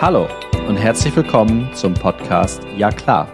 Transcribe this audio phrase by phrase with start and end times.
[0.00, 0.28] Hallo
[0.66, 3.28] und herzlich willkommen zum Podcast Ja klar.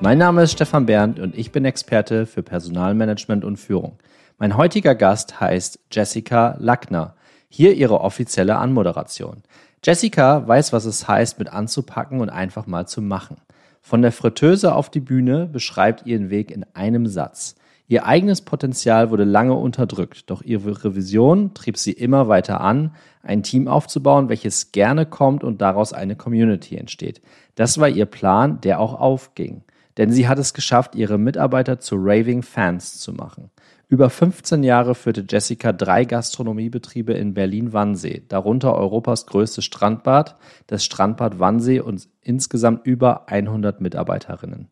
[0.00, 4.00] Mein Name ist Stefan Berndt und ich bin Experte für Personalmanagement und Führung.
[4.36, 7.14] Mein heutiger Gast heißt Jessica Lackner.
[7.48, 9.44] Hier ihre offizielle Anmoderation.
[9.84, 13.36] Jessica weiß, was es heißt, mit anzupacken und einfach mal zu machen.
[13.80, 17.54] Von der Fritteuse auf die Bühne beschreibt ihren Weg in einem Satz.
[17.90, 23.42] Ihr eigenes Potenzial wurde lange unterdrückt, doch ihre Vision trieb sie immer weiter an, ein
[23.42, 27.22] Team aufzubauen, welches gerne kommt und daraus eine Community entsteht.
[27.54, 29.62] Das war ihr Plan, der auch aufging.
[29.96, 33.50] Denn sie hat es geschafft, ihre Mitarbeiter zu raving Fans zu machen.
[33.88, 41.38] Über 15 Jahre führte Jessica drei Gastronomiebetriebe in Berlin-Wannsee, darunter Europas größtes Strandbad, das Strandbad
[41.38, 44.68] Wannsee und insgesamt über 100 Mitarbeiterinnen.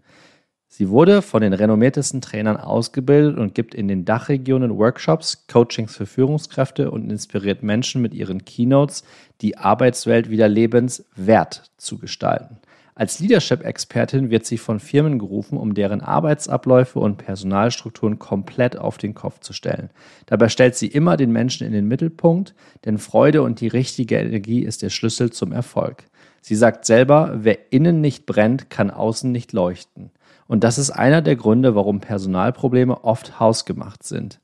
[0.68, 6.06] Sie wurde von den renommiertesten Trainern ausgebildet und gibt in den Dachregionen Workshops, Coachings für
[6.06, 9.04] Führungskräfte und inspiriert Menschen mit ihren Keynotes,
[9.40, 12.58] die Arbeitswelt wieder lebenswert zu gestalten.
[12.98, 19.12] Als Leadership-Expertin wird sie von Firmen gerufen, um deren Arbeitsabläufe und Personalstrukturen komplett auf den
[19.12, 19.90] Kopf zu stellen.
[20.24, 22.54] Dabei stellt sie immer den Menschen in den Mittelpunkt,
[22.86, 26.04] denn Freude und die richtige Energie ist der Schlüssel zum Erfolg.
[26.40, 30.10] Sie sagt selber, wer innen nicht brennt, kann außen nicht leuchten.
[30.48, 34.40] Und das ist einer der Gründe, warum Personalprobleme oft hausgemacht sind.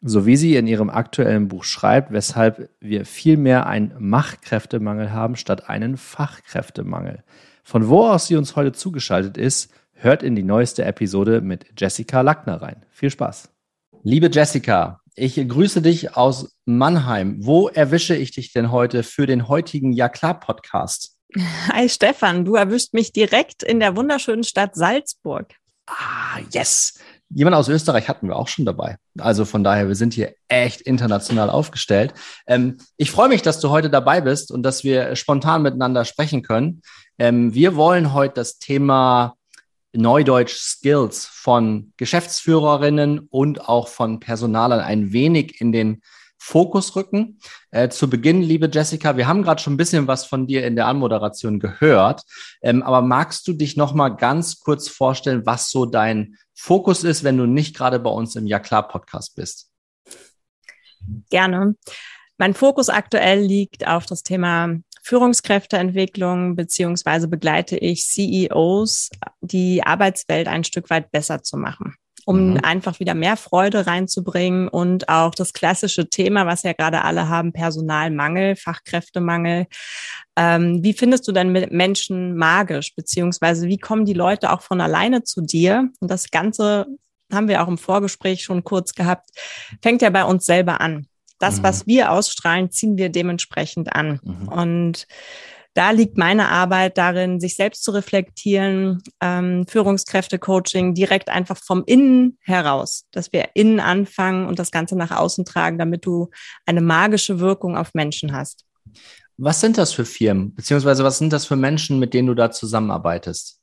[0.00, 5.68] So wie sie in ihrem aktuellen Buch schreibt, weshalb wir vielmehr einen Machkräftemangel haben statt
[5.68, 7.24] einen Fachkräftemangel.
[7.64, 12.20] Von wo aus sie uns heute zugeschaltet ist, hört in die neueste Episode mit Jessica
[12.20, 12.84] Lackner rein.
[12.90, 13.50] Viel Spaß.
[14.04, 17.44] Liebe Jessica, ich grüße dich aus Mannheim.
[17.44, 21.17] Wo erwische ich dich denn heute für den heutigen Ja klar Podcast?
[21.68, 25.54] Hi Stefan, du erwischt mich direkt in der wunderschönen Stadt Salzburg.
[25.86, 26.98] Ah, yes.
[27.30, 28.96] Jemand aus Österreich hatten wir auch schon dabei.
[29.18, 32.14] Also von daher, wir sind hier echt international aufgestellt.
[32.46, 36.42] Ähm, ich freue mich, dass du heute dabei bist und dass wir spontan miteinander sprechen
[36.42, 36.80] können.
[37.18, 39.34] Ähm, wir wollen heute das Thema
[39.92, 46.02] Neudeutsch Skills von Geschäftsführerinnen und auch von Personalern ein wenig in den
[46.38, 47.38] Fokus rücken.
[47.70, 50.76] Äh, zu Beginn, liebe Jessica, wir haben gerade schon ein bisschen was von dir in
[50.76, 52.22] der Anmoderation gehört,
[52.62, 57.24] ähm, aber magst du dich noch mal ganz kurz vorstellen, was so dein Fokus ist,
[57.24, 59.70] wenn du nicht gerade bei uns im Ja klar Podcast bist?
[61.30, 61.74] Gerne.
[62.38, 69.10] Mein Fokus aktuell liegt auf das Thema Führungskräfteentwicklung, beziehungsweise begleite ich CEOs,
[69.40, 71.96] die Arbeitswelt ein Stück weit besser zu machen
[72.28, 72.60] um mhm.
[72.62, 77.54] einfach wieder mehr Freude reinzubringen und auch das klassische Thema, was ja gerade alle haben,
[77.54, 79.66] Personalmangel, Fachkräftemangel.
[80.36, 85.22] Ähm, wie findest du denn Menschen magisch, beziehungsweise wie kommen die Leute auch von alleine
[85.24, 85.88] zu dir?
[86.00, 86.84] Und das Ganze
[87.32, 89.30] haben wir auch im Vorgespräch schon kurz gehabt,
[89.80, 91.06] fängt ja bei uns selber an.
[91.38, 91.62] Das, mhm.
[91.62, 94.20] was wir ausstrahlen, ziehen wir dementsprechend an.
[94.22, 94.48] Mhm.
[94.48, 95.06] Und
[95.74, 102.38] da liegt meine Arbeit darin, sich selbst zu reflektieren, ähm, Führungskräfte-Coaching direkt einfach vom Innen
[102.40, 106.30] heraus, dass wir innen anfangen und das Ganze nach außen tragen, damit du
[106.66, 108.64] eine magische Wirkung auf Menschen hast.
[109.36, 112.50] Was sind das für Firmen, beziehungsweise was sind das für Menschen, mit denen du da
[112.50, 113.57] zusammenarbeitest?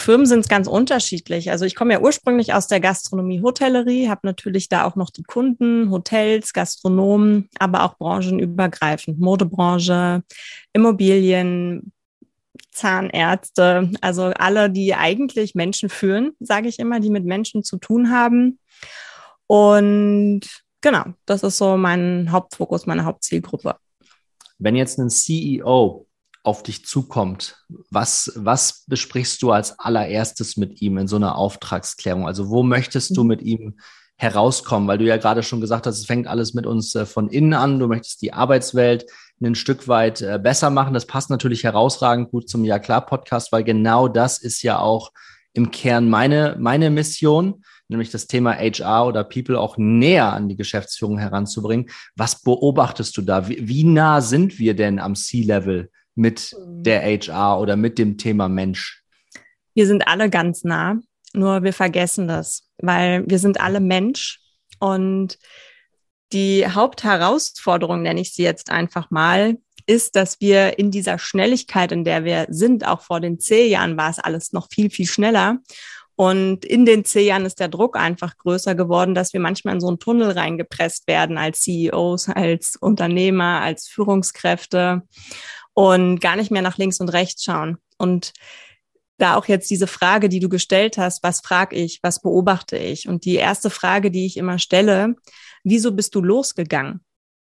[0.00, 1.50] Firmen sind ganz unterschiedlich.
[1.50, 5.22] Also ich komme ja ursprünglich aus der Gastronomie, Hotellerie, habe natürlich da auch noch die
[5.22, 10.22] Kunden, Hotels, Gastronomen, aber auch branchenübergreifend, Modebranche,
[10.72, 11.92] Immobilien,
[12.72, 18.10] Zahnärzte, also alle, die eigentlich Menschen führen, sage ich immer, die mit Menschen zu tun
[18.10, 18.58] haben.
[19.46, 20.42] Und
[20.80, 23.76] genau, das ist so mein Hauptfokus, meine Hauptzielgruppe.
[24.58, 26.06] Wenn jetzt ein CEO
[26.42, 27.56] auf dich zukommt,
[27.90, 32.26] was, was besprichst du als allererstes mit ihm in so einer Auftragsklärung?
[32.26, 33.28] Also wo möchtest du mhm.
[33.28, 33.78] mit ihm
[34.16, 34.88] herauskommen?
[34.88, 37.52] Weil du ja gerade schon gesagt hast, es fängt alles mit uns äh, von innen
[37.52, 37.78] an.
[37.78, 39.06] Du möchtest die Arbeitswelt
[39.42, 40.94] ein Stück weit äh, besser machen.
[40.94, 45.12] Das passt natürlich herausragend gut zum Ja klar Podcast, weil genau das ist ja auch
[45.52, 50.56] im Kern meine, meine Mission, nämlich das Thema HR oder People auch näher an die
[50.56, 51.90] Geschäftsführung heranzubringen.
[52.16, 53.48] Was beobachtest du da?
[53.48, 55.90] Wie, wie nah sind wir denn am C-Level?
[56.14, 56.82] Mit mhm.
[56.82, 59.02] der HR oder mit dem Thema Mensch?
[59.74, 60.98] Wir sind alle ganz nah,
[61.32, 64.40] nur wir vergessen das, weil wir sind alle Mensch
[64.78, 65.38] und
[66.32, 72.04] die Hauptherausforderung, nenne ich sie jetzt einfach mal, ist, dass wir in dieser Schnelligkeit, in
[72.04, 75.58] der wir sind, auch vor den C-Jahren war es alles noch viel, viel schneller.
[76.14, 79.88] Und in den C-Jahren ist der Druck einfach größer geworden, dass wir manchmal in so
[79.88, 85.02] einen Tunnel reingepresst werden als CEOs, als Unternehmer, als Führungskräfte
[85.74, 87.78] und gar nicht mehr nach links und rechts schauen.
[87.96, 88.32] Und
[89.20, 93.08] da auch jetzt diese Frage, die du gestellt hast, was frage ich, was beobachte ich?
[93.08, 95.14] Und die erste Frage, die ich immer stelle,
[95.62, 97.00] wieso bist du losgegangen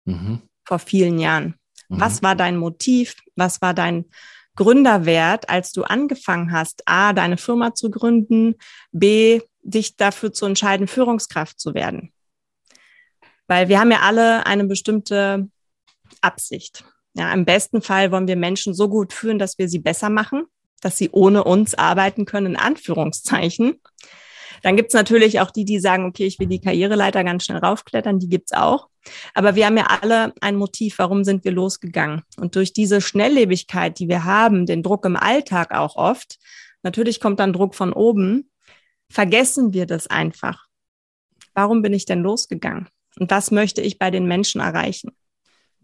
[0.05, 0.43] mhm.
[0.65, 1.57] vor vielen Jahren?
[1.89, 2.01] Mhm.
[2.01, 3.17] Was war dein Motiv?
[3.35, 4.07] Was war dein
[4.55, 8.55] Gründerwert, als du angefangen hast, A, deine Firma zu gründen,
[8.93, 12.13] B, dich dafür zu entscheiden, Führungskraft zu werden?
[13.49, 15.49] Weil wir haben ja alle eine bestimmte
[16.21, 16.85] Absicht.
[17.17, 20.45] Ja, im besten Fall wollen wir Menschen so gut führen, dass wir sie besser machen,
[20.83, 23.81] dass sie ohne uns arbeiten können, in Anführungszeichen.
[24.63, 28.19] Dann gibt's natürlich auch die, die sagen, okay, ich will die Karriereleiter ganz schnell raufklettern,
[28.19, 28.89] die gibt's auch.
[29.33, 32.23] Aber wir haben ja alle ein Motiv, warum sind wir losgegangen?
[32.39, 36.39] Und durch diese Schnelllebigkeit, die wir haben, den Druck im Alltag auch oft,
[36.83, 38.51] natürlich kommt dann Druck von oben,
[39.09, 40.67] vergessen wir das einfach.
[41.55, 42.89] Warum bin ich denn losgegangen?
[43.19, 45.17] Und das möchte ich bei den Menschen erreichen.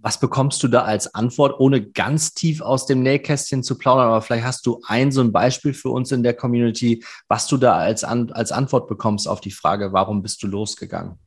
[0.04, 4.08] Was bekommst du da als Antwort, ohne ganz tief aus dem Nähkästchen zu plaudern?
[4.08, 7.56] Aber vielleicht hast du ein so ein Beispiel für uns in der Community, was du
[7.56, 11.20] da als, als Antwort bekommst auf die Frage, warum bist du losgegangen?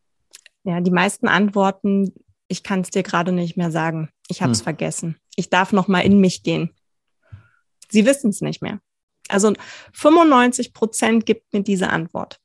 [0.66, 2.14] Ja, die meisten Antworten,
[2.50, 4.10] ich kann es dir gerade nicht mehr sagen.
[4.28, 4.66] Ich habe es hm.
[4.66, 5.16] vergessen.
[5.38, 6.72] Ich darf noch mal in mich gehen.
[7.90, 8.80] Sie wissen es nicht mehr.
[9.30, 9.54] Also
[9.94, 12.40] 95 Prozent gibt mir diese Antwort.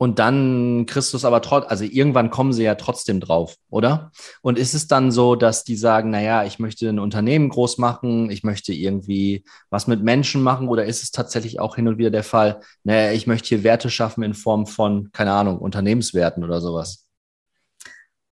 [0.00, 0.86] Und dann
[1.16, 4.12] es aber trotzdem, also irgendwann kommen sie ja trotzdem drauf, oder?
[4.42, 8.30] Und ist es dann so, dass die sagen, naja, ich möchte ein Unternehmen groß machen,
[8.30, 12.10] ich möchte irgendwie was mit Menschen machen, oder ist es tatsächlich auch hin und wieder
[12.10, 16.60] der Fall, naja, ich möchte hier Werte schaffen in Form von, keine Ahnung, Unternehmenswerten oder
[16.60, 17.04] sowas?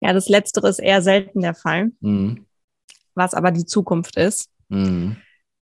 [0.02, 2.46] Ja, das Letztere ist eher selten der Fall, mhm.
[3.16, 4.52] was aber die Zukunft ist.
[4.70, 5.18] Mhm.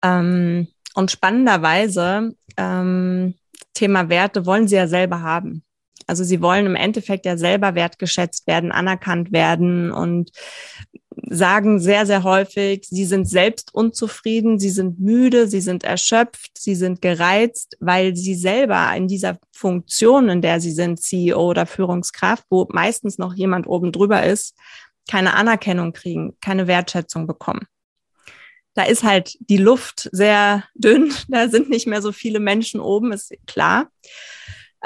[0.03, 3.36] Ähm, und spannenderweise, ähm,
[3.74, 5.63] Thema Werte wollen sie ja selber haben.
[6.07, 10.31] Also sie wollen im Endeffekt ja selber wertgeschätzt werden, anerkannt werden und
[11.30, 16.75] sagen sehr, sehr häufig, sie sind selbst unzufrieden, sie sind müde, sie sind erschöpft, sie
[16.75, 22.44] sind gereizt, weil sie selber in dieser Funktion, in der sie sind, CEO oder Führungskraft,
[22.50, 24.56] wo meistens noch jemand oben drüber ist,
[25.10, 27.66] keine Anerkennung kriegen, keine Wertschätzung bekommen.
[28.74, 33.12] Da ist halt die Luft sehr dünn, da sind nicht mehr so viele Menschen oben,
[33.13, 33.90] ist klar.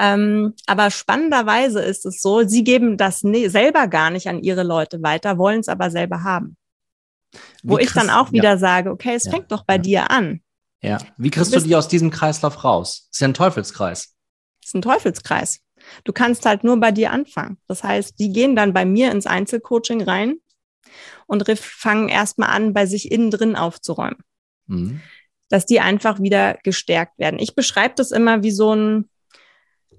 [0.02, 4.62] Ähm, aber spannenderweise ist es so, sie geben das ne selber gar nicht an ihre
[4.62, 6.56] Leute weiter, wollen es aber selber haben.
[7.62, 8.58] Wo ich dann auch wieder ja.
[8.58, 9.30] sage, okay, es ja.
[9.30, 9.82] fängt doch bei ja.
[9.82, 10.40] dir an.
[10.82, 10.98] Ja.
[11.18, 13.08] Wie kriegst du, du die aus diesem Kreislauf raus?
[13.12, 14.14] Ist ja ein Teufelskreis.
[14.64, 15.60] Ist ein Teufelskreis.
[16.04, 17.58] Du kannst halt nur bei dir anfangen.
[17.66, 20.36] Das heißt, die gehen dann bei mir ins Einzelcoaching rein
[21.26, 24.18] und fangen erstmal an, bei sich innen drin aufzuräumen.
[24.66, 25.02] Mhm.
[25.50, 27.38] Dass die einfach wieder gestärkt werden.
[27.38, 29.10] Ich beschreibe das immer wie so ein,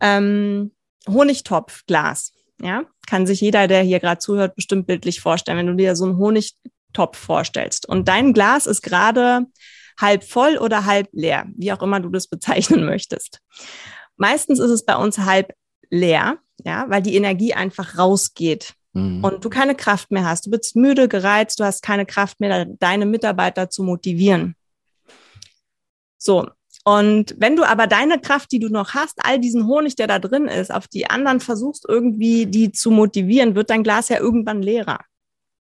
[0.01, 0.71] ähm,
[1.07, 2.33] Honigtopfglas.
[2.62, 6.06] Ja, kann sich jeder, der hier gerade zuhört, bestimmt bildlich vorstellen, wenn du dir so
[6.06, 7.89] einen Honigtopf vorstellst.
[7.89, 9.48] Und dein Glas ist gerade
[10.00, 13.39] halb voll oder halb leer, wie auch immer du das bezeichnen möchtest.
[14.15, 15.53] Meistens ist es bei uns halb
[15.89, 19.24] leer, ja, weil die Energie einfach rausgeht mhm.
[19.24, 20.45] und du keine Kraft mehr hast.
[20.45, 24.56] Du bist müde, gereizt, du hast keine Kraft mehr, deine Mitarbeiter zu motivieren.
[26.18, 26.48] So,
[26.83, 30.19] und wenn du aber deine Kraft, die du noch hast, all diesen Honig, der da
[30.19, 34.63] drin ist, auf die anderen versuchst irgendwie die zu motivieren, wird dein Glas ja irgendwann
[34.63, 34.99] leerer,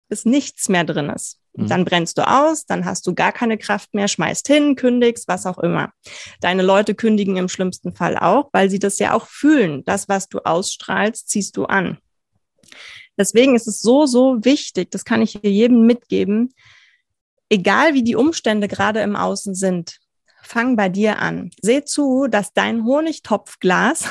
[0.09, 1.39] bis nichts mehr drin ist.
[1.54, 1.68] Mhm.
[1.68, 5.45] Dann brennst du aus, dann hast du gar keine Kraft mehr, schmeißt hin, kündigst, was
[5.45, 5.92] auch immer.
[6.42, 9.86] Deine Leute kündigen im schlimmsten Fall auch, weil sie das ja auch fühlen.
[9.86, 11.98] Das, was du ausstrahlst, ziehst du an.
[13.18, 16.54] Deswegen ist es so, so wichtig, das kann ich hier jedem mitgeben,
[17.49, 19.99] egal wie die Umstände gerade im Außen sind,
[20.47, 21.51] fang bei dir an.
[21.61, 24.06] Seh zu, dass dein Honigtopfglas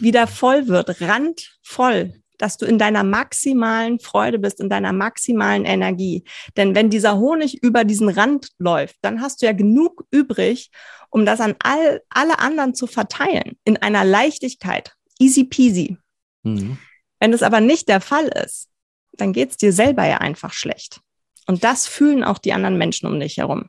[0.00, 6.24] wieder voll wird, randvoll, dass du in deiner maximalen Freude bist, in deiner maximalen Energie.
[6.56, 10.70] Denn wenn dieser Honig über diesen Rand läuft, dann hast du ja genug übrig,
[11.10, 14.94] um das an all, alle anderen zu verteilen, in einer Leichtigkeit.
[15.18, 15.96] Easy peasy.
[16.42, 16.78] Mhm.
[17.20, 18.68] Wenn es aber nicht der Fall ist,
[19.12, 21.00] dann geht es dir selber ja einfach schlecht.
[21.46, 23.66] Und das fühlen auch die anderen Menschen um dich herum.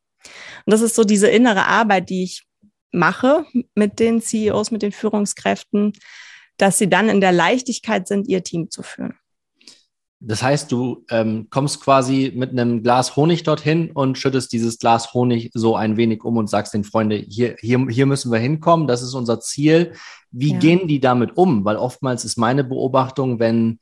[0.65, 2.45] Und das ist so diese innere Arbeit, die ich
[2.91, 5.93] mache mit den CEOs, mit den Führungskräften,
[6.57, 9.15] dass sie dann in der Leichtigkeit sind, ihr Team zu führen.
[10.25, 15.13] Das heißt, du ähm, kommst quasi mit einem Glas Honig dorthin und schüttest dieses Glas
[15.13, 18.87] Honig so ein wenig um und sagst den Freunden, hier, hier, hier müssen wir hinkommen,
[18.87, 19.91] das ist unser Ziel.
[20.31, 20.59] Wie ja.
[20.59, 21.65] gehen die damit um?
[21.65, 23.79] Weil oftmals ist meine Beobachtung, wenn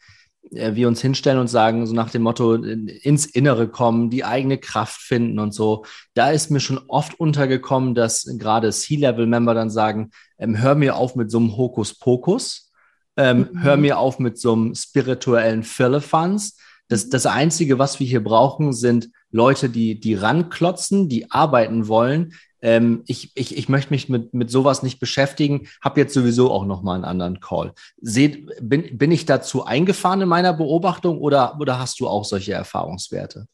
[0.50, 5.00] wir uns hinstellen und sagen, so nach dem Motto, ins Innere kommen, die eigene Kraft
[5.00, 5.86] finden und so.
[6.14, 11.16] Da ist mir schon oft untergekommen, dass gerade C-Level-Member dann sagen, ähm, hör mir auf
[11.16, 12.72] mit so einem Hokuspokus,
[13.18, 13.64] ähm, mhm.
[13.64, 16.58] hör mir auf mit so einem spirituellen Firlefanz.
[16.88, 22.34] Das, das Einzige, was wir hier brauchen, sind Leute, die, die ranklotzen, die arbeiten wollen,
[22.62, 26.66] ähm, ich, ich, ich möchte mich mit, mit sowas nicht beschäftigen, habe jetzt sowieso auch
[26.66, 27.74] nochmal einen anderen Call.
[28.02, 32.54] Seht, bin, bin ich dazu eingefahren in meiner Beobachtung oder, oder hast du auch solche
[32.54, 33.48] Erfahrungswerte?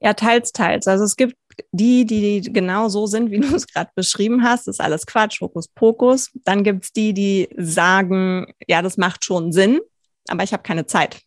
[0.00, 0.88] Ja, teils, teils.
[0.88, 1.36] Also es gibt
[1.70, 4.66] die, die genau so sind, wie du es gerade beschrieben hast.
[4.66, 6.30] Ist alles Quatsch, Hokus Pokus.
[6.44, 9.80] Dann gibt's die, die sagen, ja, das macht schon Sinn,
[10.28, 11.20] aber ich habe keine Zeit.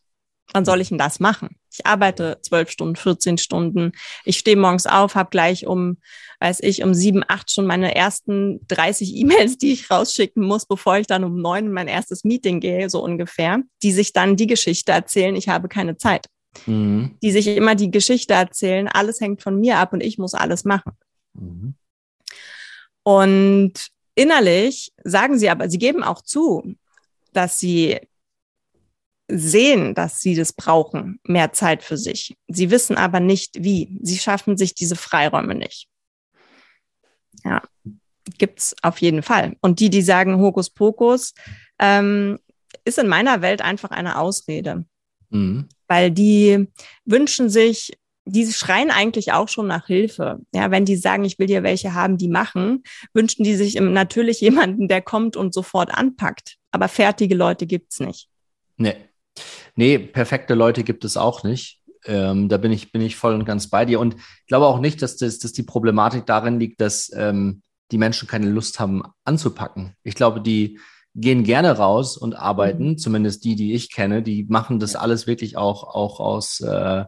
[0.53, 1.57] Wann soll ich denn das machen?
[1.71, 3.91] Ich arbeite zwölf Stunden, 14 Stunden.
[4.23, 5.97] Ich stehe morgens auf, habe gleich um,
[6.39, 10.97] weiß ich, um sieben, acht schon meine ersten 30 E-Mails, die ich rausschicken muss, bevor
[10.97, 14.47] ich dann um neun in mein erstes Meeting gehe, so ungefähr, die sich dann die
[14.47, 16.27] Geschichte erzählen, ich habe keine Zeit.
[16.65, 17.17] Mhm.
[17.21, 20.63] Die sich immer die Geschichte erzählen, alles hängt von mir ab und ich muss alles
[20.63, 20.93] machen.
[21.33, 21.75] Mhm.
[23.03, 23.73] Und
[24.15, 26.75] innerlich sagen sie aber, sie geben auch zu,
[27.33, 27.99] dass sie
[29.27, 32.35] sehen, dass sie das brauchen, mehr Zeit für sich.
[32.47, 33.97] Sie wissen aber nicht wie.
[34.01, 35.87] Sie schaffen sich diese Freiräume nicht.
[37.43, 37.61] Ja,
[38.37, 39.55] gibt's auf jeden Fall.
[39.61, 41.33] Und die, die sagen Hokuspokus,
[41.79, 42.39] ähm,
[42.83, 44.85] ist in meiner Welt einfach eine Ausrede.
[45.29, 45.67] Mhm.
[45.87, 46.67] Weil die
[47.05, 50.39] wünschen sich, die schreien eigentlich auch schon nach Hilfe.
[50.53, 54.41] Ja, wenn die sagen, ich will hier welche haben, die machen, wünschen die sich natürlich
[54.41, 56.57] jemanden, der kommt und sofort anpackt.
[56.71, 58.27] Aber fertige Leute gibt's nicht.
[58.77, 58.95] Nee.
[59.75, 61.81] Nee, perfekte Leute gibt es auch nicht.
[62.05, 63.99] Ähm, da bin ich, bin ich voll und ganz bei dir.
[63.99, 67.97] Und ich glaube auch nicht, dass, das, dass die Problematik darin liegt, dass ähm, die
[67.97, 69.95] Menschen keine Lust haben anzupacken.
[70.03, 70.79] Ich glaube, die
[71.15, 72.97] gehen gerne raus und arbeiten, mhm.
[72.97, 77.05] zumindest die, die ich kenne, die machen das alles wirklich auch, auch aus, äh,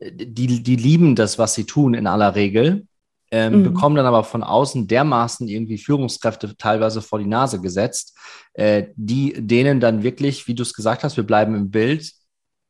[0.00, 2.86] die, die lieben das, was sie tun in aller Regel
[3.30, 3.62] ähm, mhm.
[3.64, 8.16] bekommen dann aber von außen dermaßen irgendwie Führungskräfte teilweise vor die Nase gesetzt,
[8.54, 12.12] äh, die denen dann wirklich, wie du es gesagt hast, wir bleiben im Bild,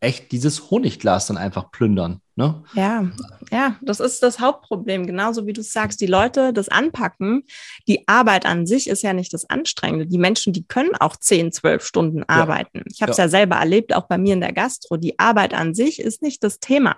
[0.00, 2.21] echt dieses Honigglas dann einfach plündern.
[2.38, 2.62] Ne?
[2.75, 3.11] Ja,
[3.50, 5.07] ja, das ist das Hauptproblem.
[5.07, 7.45] Genauso wie du sagst, die Leute das anpacken.
[7.88, 10.07] Die Arbeit an sich ist ja nicht das Anstrengende.
[10.07, 12.79] Die Menschen, die können auch 10, 12 Stunden arbeiten.
[12.79, 12.85] Ja.
[12.93, 13.25] Ich habe es ja.
[13.25, 14.99] ja selber erlebt, auch bei mir in der Gastro.
[14.99, 16.97] Die Arbeit an sich ist nicht das Thema.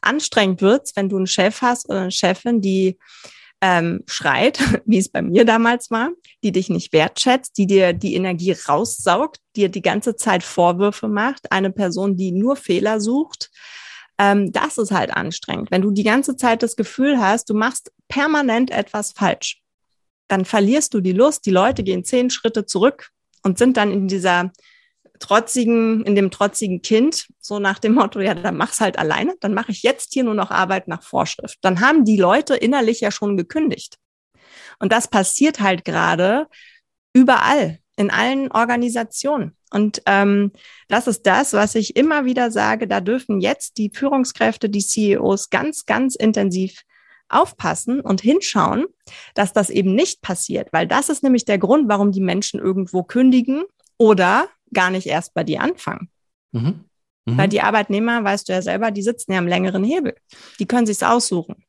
[0.00, 2.98] Anstrengend wird's, wenn du einen Chef hast oder eine Chefin, die
[3.60, 6.10] ähm, schreit, wie es bei mir damals war,
[6.42, 11.50] die dich nicht wertschätzt, die dir die Energie raussaugt, dir die ganze Zeit Vorwürfe macht,
[11.52, 13.50] eine Person, die nur Fehler sucht.
[14.18, 15.70] Ähm, das ist halt anstrengend.
[15.70, 19.62] Wenn du die ganze Zeit das Gefühl hast, du machst permanent etwas falsch,
[20.28, 21.46] dann verlierst du die Lust.
[21.46, 23.10] Die Leute gehen zehn Schritte zurück
[23.42, 24.52] und sind dann in dieser
[25.18, 29.54] trotzigen, in dem trotzigen Kind, so nach dem Motto, ja, dann mach's halt alleine, dann
[29.54, 31.58] mache ich jetzt hier nur noch Arbeit nach Vorschrift.
[31.62, 33.96] Dann haben die Leute innerlich ja schon gekündigt.
[34.78, 36.46] Und das passiert halt gerade
[37.12, 39.56] überall, in allen Organisationen.
[39.70, 40.52] Und ähm,
[40.86, 45.50] das ist das, was ich immer wieder sage, da dürfen jetzt die Führungskräfte, die CEOs
[45.50, 46.82] ganz, ganz intensiv
[47.28, 48.86] aufpassen und hinschauen,
[49.34, 53.02] dass das eben nicht passiert, weil das ist nämlich der Grund, warum die Menschen irgendwo
[53.02, 53.64] kündigen
[53.98, 56.10] oder gar nicht erst bei dir anfangen.
[56.52, 56.84] Mhm.
[57.26, 57.38] Mhm.
[57.38, 60.14] Weil die Arbeitnehmer, weißt du ja selber, die sitzen ja am längeren Hebel.
[60.58, 61.64] Die können sich's aussuchen.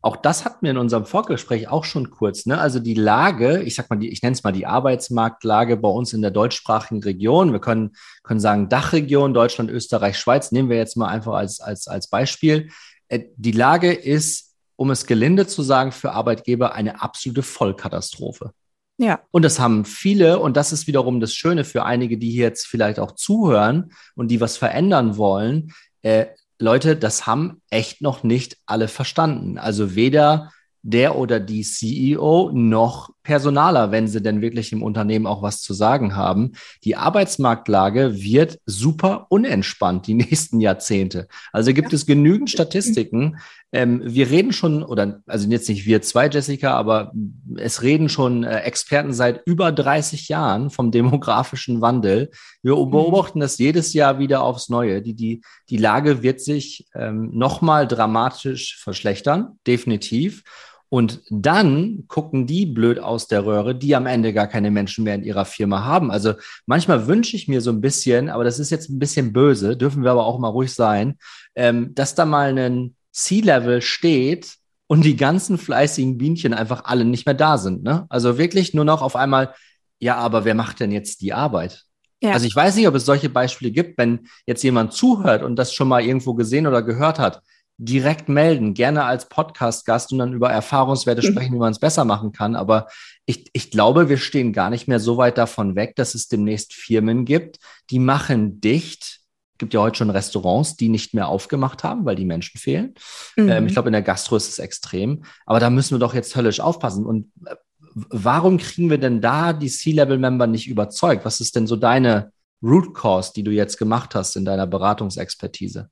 [0.00, 2.46] Auch das hatten wir in unserem Vorgespräch auch schon kurz.
[2.46, 2.58] Ne?
[2.58, 6.12] Also die Lage, ich sag mal, die, ich nenne es mal die Arbeitsmarktlage bei uns
[6.12, 7.52] in der deutschsprachigen Region.
[7.52, 10.52] Wir können, können sagen Dachregion, Deutschland, Österreich, Schweiz.
[10.52, 12.70] Nehmen wir jetzt mal einfach als, als, als Beispiel.
[13.08, 18.52] Äh, die Lage ist, um es gelinde zu sagen, für Arbeitgeber eine absolute Vollkatastrophe.
[18.98, 19.20] Ja.
[19.30, 22.66] Und das haben viele, und das ist wiederum das Schöne für einige, die hier jetzt
[22.66, 25.72] vielleicht auch zuhören und die was verändern wollen.
[26.02, 26.26] Äh,
[26.58, 29.56] Leute, das haben echt noch nicht alle verstanden.
[29.56, 30.50] Also weder
[30.82, 35.74] der oder die CEO noch Personaler, wenn sie denn wirklich im Unternehmen auch was zu
[35.74, 36.52] sagen haben.
[36.82, 41.28] Die Arbeitsmarktlage wird super unentspannt die nächsten Jahrzehnte.
[41.52, 43.36] Also gibt es genügend Statistiken.
[43.70, 47.12] Ähm, wir reden schon, oder also jetzt nicht wir zwei, Jessica, aber
[47.56, 52.30] es reden schon äh, Experten seit über 30 Jahren vom demografischen Wandel.
[52.62, 52.90] Wir mhm.
[52.90, 55.02] beobachten das jedes Jahr wieder aufs Neue.
[55.02, 60.44] Die, die, die Lage wird sich ähm, nochmal dramatisch verschlechtern, definitiv.
[60.90, 65.14] Und dann gucken die blöd aus der Röhre, die am Ende gar keine Menschen mehr
[65.14, 66.10] in ihrer Firma haben.
[66.10, 69.76] Also manchmal wünsche ich mir so ein bisschen, aber das ist jetzt ein bisschen böse,
[69.76, 71.18] dürfen wir aber auch mal ruhig sein,
[71.54, 74.54] ähm, dass da mal ein C-Level steht
[74.86, 77.82] und die ganzen fleißigen Bienchen einfach alle nicht mehr da sind.
[77.82, 78.06] Ne?
[78.08, 79.54] Also wirklich nur noch auf einmal,
[79.98, 81.84] ja, aber wer macht denn jetzt die Arbeit?
[82.22, 82.32] Ja.
[82.32, 85.74] Also ich weiß nicht, ob es solche Beispiele gibt, wenn jetzt jemand zuhört und das
[85.74, 87.42] schon mal irgendwo gesehen oder gehört hat
[87.78, 91.32] direkt melden, gerne als Podcast-Gast und dann über Erfahrungswerte mhm.
[91.32, 92.56] sprechen, wie man es besser machen kann.
[92.56, 92.88] Aber
[93.24, 96.74] ich, ich glaube, wir stehen gar nicht mehr so weit davon weg, dass es demnächst
[96.74, 97.58] Firmen gibt,
[97.90, 99.20] die machen dicht.
[99.52, 102.94] Es gibt ja heute schon Restaurants, die nicht mehr aufgemacht haben, weil die Menschen fehlen.
[103.36, 103.48] Mhm.
[103.48, 105.22] Ähm, ich glaube, in der Gastro ist es extrem.
[105.46, 107.06] Aber da müssen wir doch jetzt höllisch aufpassen.
[107.06, 107.54] Und äh,
[107.94, 111.24] warum kriegen wir denn da die C-Level-Member nicht überzeugt?
[111.24, 115.90] Was ist denn so deine Root Cause, die du jetzt gemacht hast in deiner Beratungsexpertise?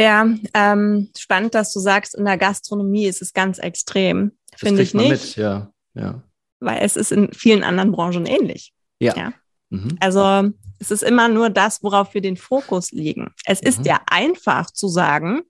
[0.00, 4.32] Ja, ähm, spannend, dass du sagst, in der Gastronomie ist es ganz extrem.
[4.56, 5.10] Finde ich nicht.
[5.10, 6.22] Mit, ja, ja.
[6.60, 8.72] Weil es ist in vielen anderen Branchen ähnlich.
[9.00, 9.16] Ja.
[9.16, 9.32] ja.
[9.70, 9.96] Mhm.
[10.00, 13.32] Also es ist immer nur das, worauf wir den Fokus legen.
[13.44, 13.68] Es mhm.
[13.68, 15.42] ist ja einfach zu sagen,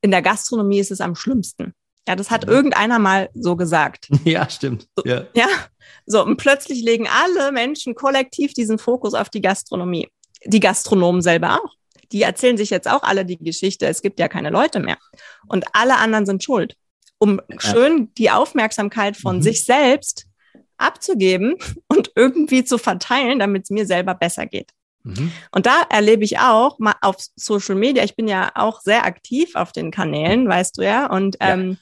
[0.00, 1.74] in der Gastronomie ist es am schlimmsten.
[2.08, 2.52] Ja, das hat mhm.
[2.52, 4.08] irgendeiner mal so gesagt.
[4.24, 4.86] Ja, stimmt.
[4.96, 5.26] So, ja.
[5.34, 5.48] ja.
[6.06, 10.08] So, und plötzlich legen alle Menschen kollektiv diesen Fokus auf die Gastronomie.
[10.44, 11.74] Die Gastronomen selber auch.
[12.12, 14.98] Die erzählen sich jetzt auch alle die Geschichte, es gibt ja keine Leute mehr.
[15.46, 16.76] Und alle anderen sind schuld.
[17.18, 19.42] Um schön die Aufmerksamkeit von mhm.
[19.42, 20.26] sich selbst
[20.76, 21.56] abzugeben
[21.88, 24.70] und irgendwie zu verteilen, damit es mir selber besser geht.
[25.02, 25.32] Mhm.
[25.52, 29.54] Und da erlebe ich auch mal auf Social Media, ich bin ja auch sehr aktiv
[29.54, 31.54] auf den Kanälen, weißt du ja, und ja.
[31.54, 31.78] Ähm,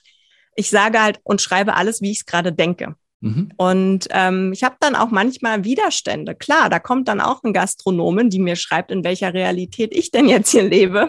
[0.57, 2.95] ich sage halt und schreibe alles, wie ich es gerade denke.
[3.25, 3.49] Mhm.
[3.57, 6.35] Und ähm, ich habe dann auch manchmal Widerstände.
[6.35, 10.28] Klar, da kommt dann auch ein Gastronomen, die mir schreibt, in welcher Realität ich denn
[10.28, 11.09] jetzt hier lebe.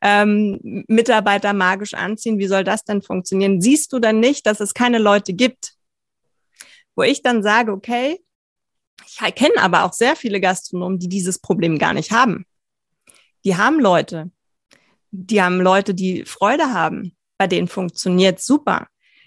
[0.00, 3.60] Ähm, Mitarbeiter magisch anziehen, wie soll das denn funktionieren?
[3.60, 5.74] Siehst du denn nicht, dass es keine Leute gibt,
[6.96, 8.24] wo ich dann sage, okay,
[9.06, 12.46] ich kenne aber auch sehr viele Gastronomen, die dieses Problem gar nicht haben.
[13.44, 14.30] Die haben Leute,
[15.10, 18.86] die haben Leute, die Freude haben, bei denen funktioniert super.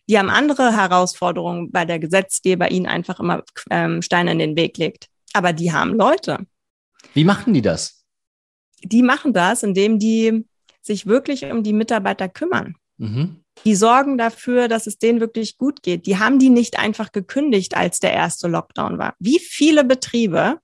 [0.10, 4.77] Die haben andere Herausforderungen, weil der Gesetzgeber ihnen einfach immer ähm, Steine in den Weg
[4.77, 5.07] legt.
[5.33, 6.45] Aber die haben Leute.
[7.13, 8.03] Wie machen die das?
[8.83, 10.45] Die machen das, indem die
[10.81, 12.75] sich wirklich um die Mitarbeiter kümmern.
[12.98, 13.43] Mhm.
[13.65, 16.05] Die sorgen dafür, dass es denen wirklich gut geht.
[16.05, 19.15] Die haben die nicht einfach gekündigt, als der erste Lockdown war.
[19.19, 20.60] Wie viele Betriebe,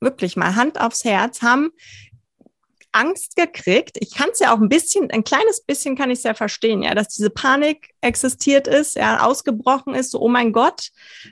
[0.00, 1.70] wirklich mal Hand aufs Herz, haben
[2.92, 3.96] Angst gekriegt.
[4.00, 6.82] Ich kann es ja auch ein bisschen, ein kleines bisschen kann ich es ja verstehen,
[6.82, 10.88] ja, dass diese Panik existiert ist, ja, ausgebrochen ist, so, oh mein Gott,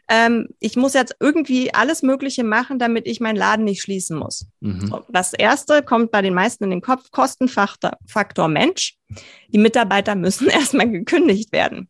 [0.09, 4.47] ähm, ich muss jetzt irgendwie alles Mögliche machen, damit ich meinen Laden nicht schließen muss.
[4.61, 4.87] Mhm.
[4.87, 8.97] So, das erste kommt bei den meisten in den Kopf, Kostenfaktor Mensch.
[9.49, 11.89] Die Mitarbeiter müssen erstmal gekündigt werden.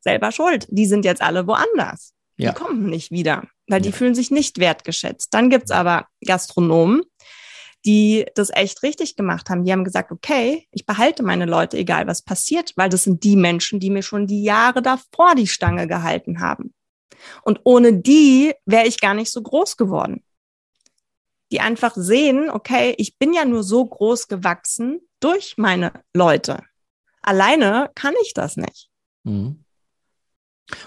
[0.00, 0.66] Selber schuld.
[0.70, 2.12] Die sind jetzt alle woanders.
[2.36, 2.52] Ja.
[2.52, 5.34] Die kommen nicht wieder, weil die fühlen sich nicht wertgeschätzt.
[5.34, 7.02] Dann gibt's aber Gastronomen,
[7.84, 9.64] die das echt richtig gemacht haben.
[9.64, 13.36] Die haben gesagt, okay, ich behalte meine Leute, egal was passiert, weil das sind die
[13.36, 16.74] Menschen, die mir schon die Jahre davor die Stange gehalten haben.
[17.42, 20.22] Und ohne die wäre ich gar nicht so groß geworden.
[21.50, 26.62] Die einfach sehen, okay, ich bin ja nur so groß gewachsen durch meine Leute.
[27.22, 28.90] Alleine kann ich das nicht.
[29.24, 29.64] Mhm.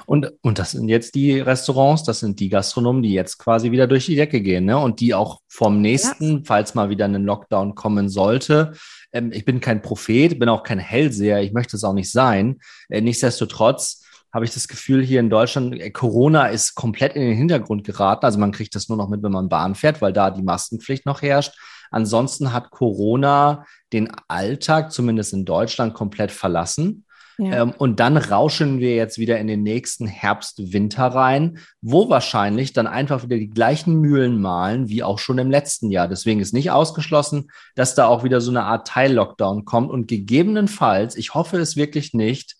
[0.05, 3.87] Und, und das sind jetzt die Restaurants, das sind die Gastronomen, die jetzt quasi wieder
[3.87, 4.77] durch die Decke gehen, ne?
[4.77, 6.41] Und die auch vom nächsten, ja.
[6.45, 8.73] falls mal wieder ein Lockdown kommen sollte.
[9.11, 12.59] Ähm, ich bin kein Prophet, bin auch kein Hellseher, ich möchte es auch nicht sein.
[12.89, 17.37] Äh, nichtsdestotrotz habe ich das Gefühl, hier in Deutschland, äh, Corona ist komplett in den
[17.37, 18.25] Hintergrund geraten.
[18.25, 21.05] Also man kriegt das nur noch mit, wenn man Bahn fährt, weil da die Maskenpflicht
[21.05, 21.53] noch herrscht.
[21.91, 27.05] Ansonsten hat Corona den Alltag, zumindest in Deutschland, komplett verlassen.
[27.37, 27.63] Ja.
[27.63, 32.73] Ähm, und dann rauschen wir jetzt wieder in den nächsten Herbst, Winter rein, wo wahrscheinlich
[32.73, 36.07] dann einfach wieder die gleichen Mühlen malen wie auch schon im letzten Jahr.
[36.07, 41.15] Deswegen ist nicht ausgeschlossen, dass da auch wieder so eine Art Teil-Lockdown kommt und gegebenenfalls,
[41.15, 42.55] ich hoffe es wirklich nicht,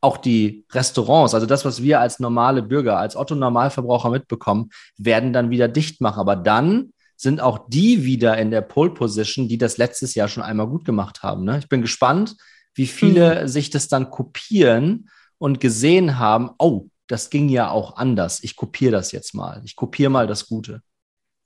[0.00, 5.50] auch die Restaurants, also das, was wir als normale Bürger, als Otto-Normalverbraucher mitbekommen, werden dann
[5.50, 6.20] wieder dicht machen.
[6.20, 10.42] Aber dann sind auch die wieder in der Pole Position, die das letztes Jahr schon
[10.42, 11.44] einmal gut gemacht haben.
[11.44, 11.58] Ne?
[11.58, 12.36] Ich bin gespannt,
[12.76, 13.48] wie viele mhm.
[13.48, 18.42] sich das dann kopieren und gesehen haben, oh, das ging ja auch anders.
[18.42, 19.60] Ich kopiere das jetzt mal.
[19.64, 20.82] Ich kopiere mal das Gute.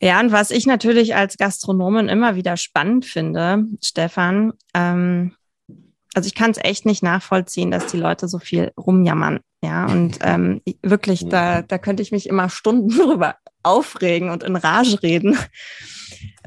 [0.02, 5.34] Ja, und was ich natürlich als Gastronomin immer wieder spannend finde, Stefan, ähm,
[6.14, 9.40] also ich kann es echt nicht nachvollziehen, dass die Leute so viel rumjammern.
[9.62, 14.56] Ja, und ähm, wirklich, da, da könnte ich mich immer Stunden drüber aufregen und in
[14.56, 15.36] Rage reden,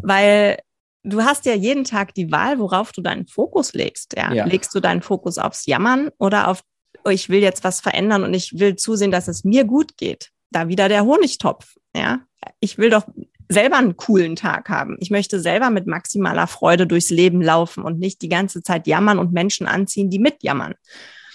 [0.01, 0.57] weil
[1.03, 4.15] du hast ja jeden Tag die Wahl, worauf du deinen Fokus legst.
[4.17, 4.33] Ja?
[4.33, 4.45] ja.
[4.45, 6.63] Legst du deinen Fokus aufs Jammern oder auf,
[7.05, 10.31] oh, ich will jetzt was verändern und ich will zusehen, dass es mir gut geht.
[10.51, 11.75] Da wieder der Honigtopf.
[11.95, 12.21] Ja,
[12.59, 13.05] ich will doch
[13.49, 14.97] selber einen coolen Tag haben.
[14.99, 19.19] Ich möchte selber mit maximaler Freude durchs Leben laufen und nicht die ganze Zeit jammern
[19.19, 20.73] und Menschen anziehen, die mitjammern.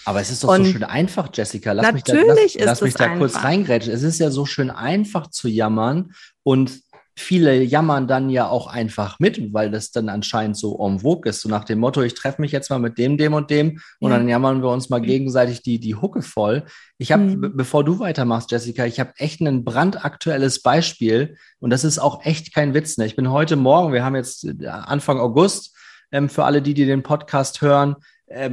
[0.05, 1.71] Aber es ist doch und so schön einfach, Jessica.
[1.71, 3.93] Lass mich da, lass, lass mich da kurz reingrätschen.
[3.93, 6.81] Es ist ja so schön einfach zu jammern und
[7.19, 11.41] viele jammern dann ja auch einfach mit, weil das dann anscheinend so en vogue ist.
[11.41, 14.11] So nach dem Motto, ich treffe mich jetzt mal mit dem, dem und dem und
[14.11, 14.17] ja.
[14.17, 16.63] dann jammern wir uns mal gegenseitig die, die Hucke voll.
[16.97, 17.53] Ich habe, mhm.
[17.55, 22.53] bevor du weitermachst, Jessica, ich habe echt ein brandaktuelles Beispiel und das ist auch echt
[22.53, 22.97] kein Witz.
[22.97, 23.05] Ne?
[23.05, 25.75] Ich bin heute Morgen, wir haben jetzt äh, Anfang August,
[26.11, 27.95] ähm, für alle die, die den Podcast hören,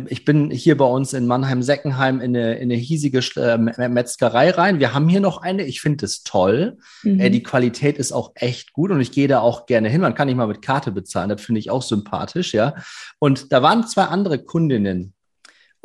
[0.08, 4.80] ich bin hier bei uns in Mannheim-Seckenheim in eine, in eine hiesige äh, Metzgerei rein.
[4.80, 5.64] Wir haben hier noch eine.
[5.64, 6.78] Ich finde es toll.
[7.02, 7.20] Mhm.
[7.20, 10.00] Äh, die Qualität ist auch echt gut und ich gehe da auch gerne hin.
[10.00, 11.28] Man kann nicht mal mit Karte bezahlen.
[11.28, 12.74] Das finde ich auch sympathisch, ja.
[13.18, 15.12] Und da waren zwei andere Kundinnen.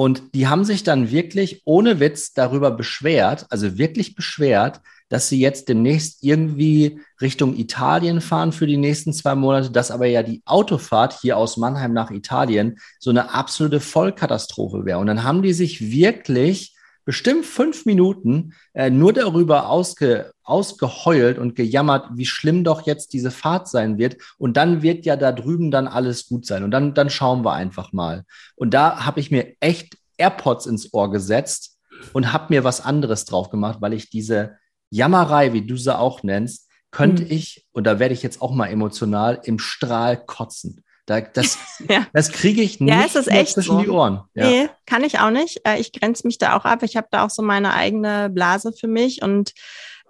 [0.02, 5.40] Und die haben sich dann wirklich ohne Witz darüber beschwert, also wirklich beschwert, dass sie
[5.40, 10.42] jetzt demnächst irgendwie Richtung Italien fahren für die nächsten zwei Monate, dass aber ja die
[10.44, 14.98] Autofahrt hier aus Mannheim nach Italien so eine absolute Vollkatastrophe wäre.
[14.98, 16.76] Und dann haben die sich wirklich
[17.12, 23.32] bestimmt fünf Minuten äh, nur darüber ausge, ausgeheult und gejammert, wie schlimm doch jetzt diese
[23.32, 24.16] Fahrt sein wird.
[24.38, 26.64] Und dann wird ja da drüben dann alles gut sein.
[26.64, 28.24] Und dann, dann schauen wir einfach mal.
[28.56, 31.80] Und da habe ich mir echt AirPods ins Ohr gesetzt
[32.14, 34.56] und habe mir was anderes drauf gemacht, weil ich diese
[34.90, 37.32] Jammerei, wie du sie auch nennst, könnte mhm.
[37.32, 40.86] ich, und da werde ich jetzt auch mal emotional, im Strahl kotzen.
[41.12, 41.58] Da, das
[41.90, 42.08] ja.
[42.14, 43.82] das kriege ich nicht ja, es ist echt zwischen so.
[43.82, 44.22] die Ohren.
[44.34, 44.50] Ja.
[44.50, 45.60] Nee, kann ich auch nicht.
[45.68, 46.84] Äh, ich grenze mich da auch ab.
[46.84, 49.54] Ich habe da auch so meine eigene Blase für mich und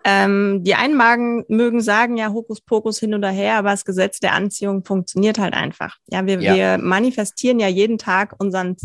[0.03, 4.33] ähm, die einen Magen mögen sagen, ja, Hokuspokus hin oder her, aber das Gesetz der
[4.33, 5.97] Anziehung funktioniert halt einfach.
[6.07, 6.55] Ja, wir, ja.
[6.55, 8.77] wir manifestieren ja jeden Tag unseren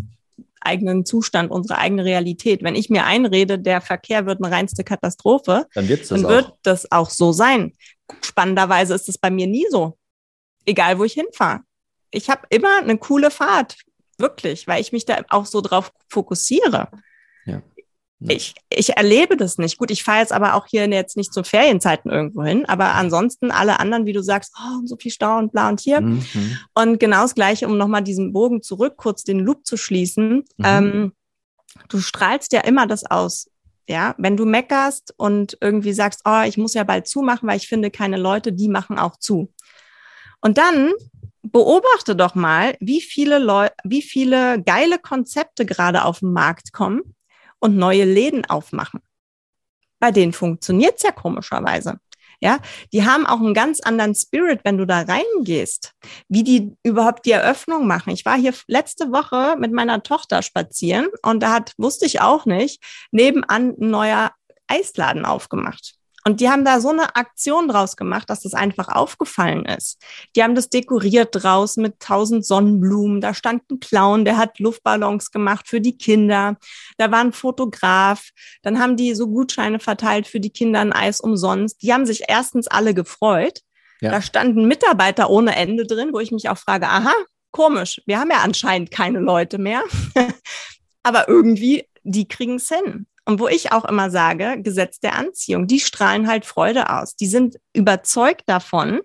[0.60, 2.62] eigenen Zustand, unsere eigene Realität.
[2.62, 6.90] Wenn ich mir einrede, der Verkehr wird eine reinste Katastrophe, dann, das dann wird das
[6.90, 7.72] auch so sein.
[8.22, 9.96] Spannenderweise ist es bei mir nie so.
[10.64, 11.60] Egal, wo ich hinfahre.
[12.10, 13.76] Ich habe immer eine coole Fahrt,
[14.18, 16.88] wirklich, weil ich mich da auch so drauf fokussiere.
[17.44, 17.62] Ja.
[18.18, 19.76] Ich, ich erlebe das nicht.
[19.76, 23.50] Gut, ich fahre jetzt aber auch hier jetzt nicht zu Ferienzeiten irgendwo hin, aber ansonsten
[23.50, 26.00] alle anderen, wie du sagst, oh, so viel Stau und bla und hier.
[26.00, 26.24] Mhm.
[26.74, 30.44] Und genau das Gleiche, um nochmal diesen Bogen zurück, kurz den Loop zu schließen.
[30.56, 30.64] Mhm.
[30.64, 31.12] Ähm,
[31.90, 33.50] du strahlst ja immer das aus.
[33.88, 37.68] Ja, wenn du meckerst und irgendwie sagst, oh, ich muss ja bald zumachen, weil ich
[37.68, 39.52] finde keine Leute, die machen auch zu.
[40.40, 40.92] Und dann
[41.56, 47.14] beobachte doch mal, wie viele Leute, wie viele geile Konzepte gerade auf den Markt kommen
[47.60, 49.00] und neue Läden aufmachen.
[49.98, 51.98] Bei denen funktioniert's ja komischerweise.
[52.42, 52.58] Ja,
[52.92, 55.94] die haben auch einen ganz anderen Spirit, wenn du da reingehst,
[56.28, 58.10] wie die überhaupt die Eröffnung machen.
[58.10, 62.44] Ich war hier letzte Woche mit meiner Tochter spazieren und da hat, wusste ich auch
[62.44, 64.32] nicht, nebenan ein neuer
[64.66, 65.94] Eisladen aufgemacht.
[66.26, 70.02] Und die haben da so eine Aktion draus gemacht, dass das einfach aufgefallen ist.
[70.34, 73.20] Die haben das dekoriert draußen mit tausend Sonnenblumen.
[73.20, 76.56] Da stand ein Clown, der hat Luftballons gemacht für die Kinder.
[76.98, 78.30] Da war ein Fotograf.
[78.62, 81.80] Dann haben die so Gutscheine verteilt für die Kinder ein Eis umsonst.
[81.82, 83.60] Die haben sich erstens alle gefreut.
[84.00, 84.10] Ja.
[84.10, 87.14] Da standen Mitarbeiter ohne Ende drin, wo ich mich auch frage, aha,
[87.52, 88.02] komisch.
[88.04, 89.84] Wir haben ja anscheinend keine Leute mehr.
[91.04, 93.06] Aber irgendwie, die kriegen es hin.
[93.26, 97.16] Und wo ich auch immer sage, Gesetz der Anziehung, die strahlen halt Freude aus.
[97.16, 99.00] Die sind überzeugt davon,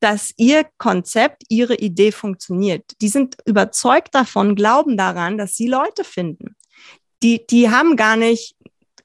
[0.00, 2.84] dass ihr Konzept, ihre Idee funktioniert.
[3.00, 6.56] Die sind überzeugt davon, glauben daran, dass sie Leute finden.
[7.22, 8.54] Die, die haben gar nicht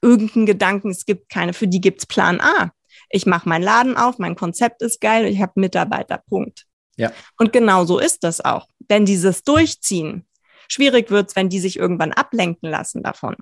[0.02, 2.70] irgendeinen Gedanken, es gibt keine, für die gibt's Plan A.
[3.08, 6.66] Ich mache meinen Laden auf, mein Konzept ist geil, ich habe Mitarbeiter, Punkt.
[6.96, 7.12] Ja.
[7.38, 8.68] Und genau so ist das auch.
[8.88, 10.26] Wenn dieses durchziehen,
[10.68, 13.36] schwierig wird's, wenn die sich irgendwann ablenken lassen davon.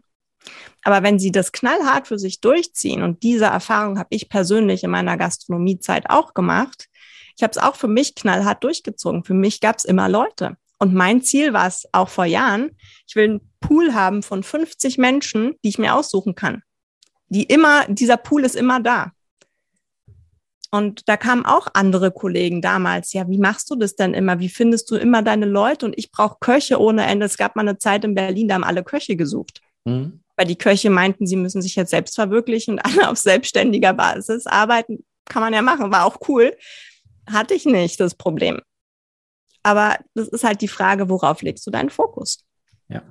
[0.82, 4.90] Aber wenn sie das knallhart für sich durchziehen, und diese Erfahrung habe ich persönlich in
[4.90, 6.88] meiner Gastronomiezeit auch gemacht,
[7.36, 9.22] ich habe es auch für mich knallhart durchgezogen.
[9.22, 10.56] Für mich gab es immer Leute.
[10.80, 12.70] Und mein Ziel war es auch vor Jahren,
[13.06, 16.62] ich will einen Pool haben von 50 Menschen, die ich mir aussuchen kann.
[17.28, 19.12] Die immer, dieser Pool ist immer da.
[20.70, 24.38] Und da kamen auch andere Kollegen damals, ja, wie machst du das denn immer?
[24.38, 25.86] Wie findest du immer deine Leute?
[25.86, 27.26] Und ich brauche Köche ohne Ende.
[27.26, 29.60] Es gab mal eine Zeit in Berlin, da haben alle Köche gesucht.
[29.84, 33.92] Mhm weil die Köche meinten, sie müssen sich jetzt selbst verwirklichen und alle auf selbstständiger
[33.92, 35.04] Basis arbeiten.
[35.26, 36.56] Kann man ja machen, war auch cool.
[37.28, 38.60] Hatte ich nicht das Problem.
[39.64, 42.44] Aber das ist halt die Frage, worauf legst du deinen Fokus?
[42.88, 43.02] Ja.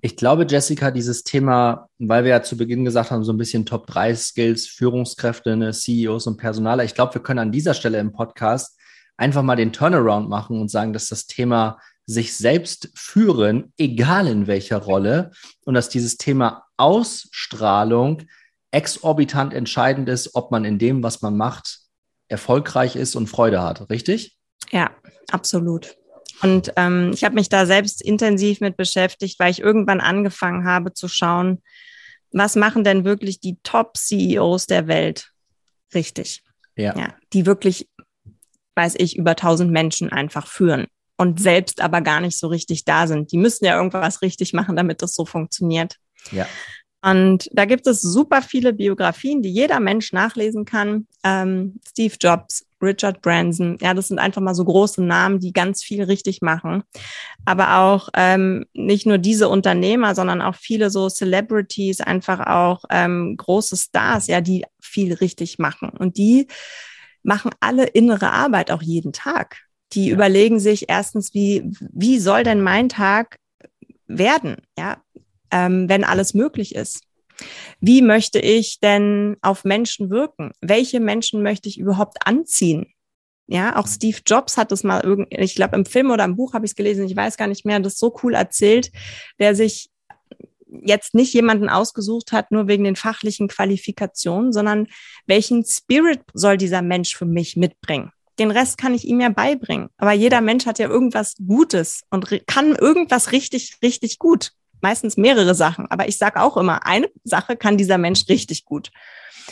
[0.00, 3.64] Ich glaube, Jessica, dieses Thema, weil wir ja zu Beginn gesagt haben, so ein bisschen
[3.64, 6.84] Top 3 Skills, Führungskräfte, ne, CEOs und Personaler.
[6.84, 8.76] Ich glaube, wir können an dieser Stelle im Podcast
[9.16, 11.78] einfach mal den Turnaround machen und sagen, dass das Thema
[12.08, 15.30] sich selbst führen, egal in welcher Rolle,
[15.66, 18.22] und dass dieses Thema Ausstrahlung
[18.70, 21.80] exorbitant entscheidend ist, ob man in dem, was man macht,
[22.28, 23.90] erfolgreich ist und Freude hat.
[23.90, 24.38] Richtig?
[24.70, 24.90] Ja,
[25.30, 25.96] absolut.
[26.40, 30.94] Und ähm, ich habe mich da selbst intensiv mit beschäftigt, weil ich irgendwann angefangen habe
[30.94, 31.62] zu schauen,
[32.32, 35.30] was machen denn wirklich die Top-CEOs der Welt
[35.94, 36.42] richtig?
[36.74, 36.96] Ja.
[36.96, 37.14] ja.
[37.34, 37.86] Die wirklich,
[38.76, 40.86] weiß ich, über tausend Menschen einfach führen
[41.18, 43.32] und selbst aber gar nicht so richtig da sind.
[43.32, 45.96] Die müssen ja irgendwas richtig machen, damit das so funktioniert.
[46.30, 46.46] Ja.
[47.00, 51.06] Und da gibt es super viele Biografien, die jeder Mensch nachlesen kann.
[51.22, 53.78] Ähm, Steve Jobs, Richard Branson.
[53.80, 56.82] Ja, das sind einfach mal so große Namen, die ganz viel richtig machen.
[57.44, 63.36] Aber auch ähm, nicht nur diese Unternehmer, sondern auch viele so Celebrities, einfach auch ähm,
[63.36, 65.90] große Stars, ja, die viel richtig machen.
[65.90, 66.48] Und die
[67.22, 69.67] machen alle innere Arbeit auch jeden Tag.
[69.92, 70.14] Die ja.
[70.14, 73.38] überlegen sich erstens, wie, wie soll denn mein Tag
[74.06, 75.02] werden, ja,
[75.50, 77.02] ähm, wenn alles möglich ist.
[77.80, 80.52] Wie möchte ich denn auf Menschen wirken?
[80.60, 82.86] Welche Menschen möchte ich überhaupt anziehen?
[83.46, 86.52] Ja, auch Steve Jobs hat das mal irgendwie, ich glaube im Film oder im Buch
[86.52, 88.90] habe ich es gelesen, ich weiß gar nicht mehr, das so cool erzählt,
[89.38, 89.88] der sich
[90.82, 94.86] jetzt nicht jemanden ausgesucht hat, nur wegen den fachlichen Qualifikationen, sondern
[95.26, 98.12] welchen Spirit soll dieser Mensch für mich mitbringen?
[98.38, 99.88] Den Rest kann ich ihm ja beibringen.
[99.96, 105.54] Aber jeder Mensch hat ja irgendwas Gutes und kann irgendwas richtig, richtig gut meistens mehrere
[105.54, 105.86] Sachen.
[105.90, 108.90] Aber ich sage auch immer, eine Sache kann dieser Mensch richtig gut.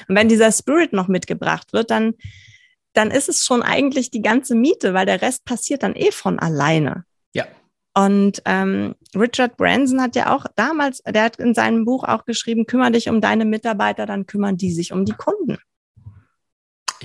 [0.09, 2.15] Und wenn dieser Spirit noch mitgebracht wird, dann,
[2.93, 6.39] dann ist es schon eigentlich die ganze Miete, weil der Rest passiert dann eh von
[6.39, 7.05] alleine.
[7.35, 7.47] Ja.
[7.95, 12.67] Und ähm, Richard Branson hat ja auch damals, der hat in seinem Buch auch geschrieben,
[12.67, 15.59] kümmere dich um deine Mitarbeiter, dann kümmern die sich um die Kunden.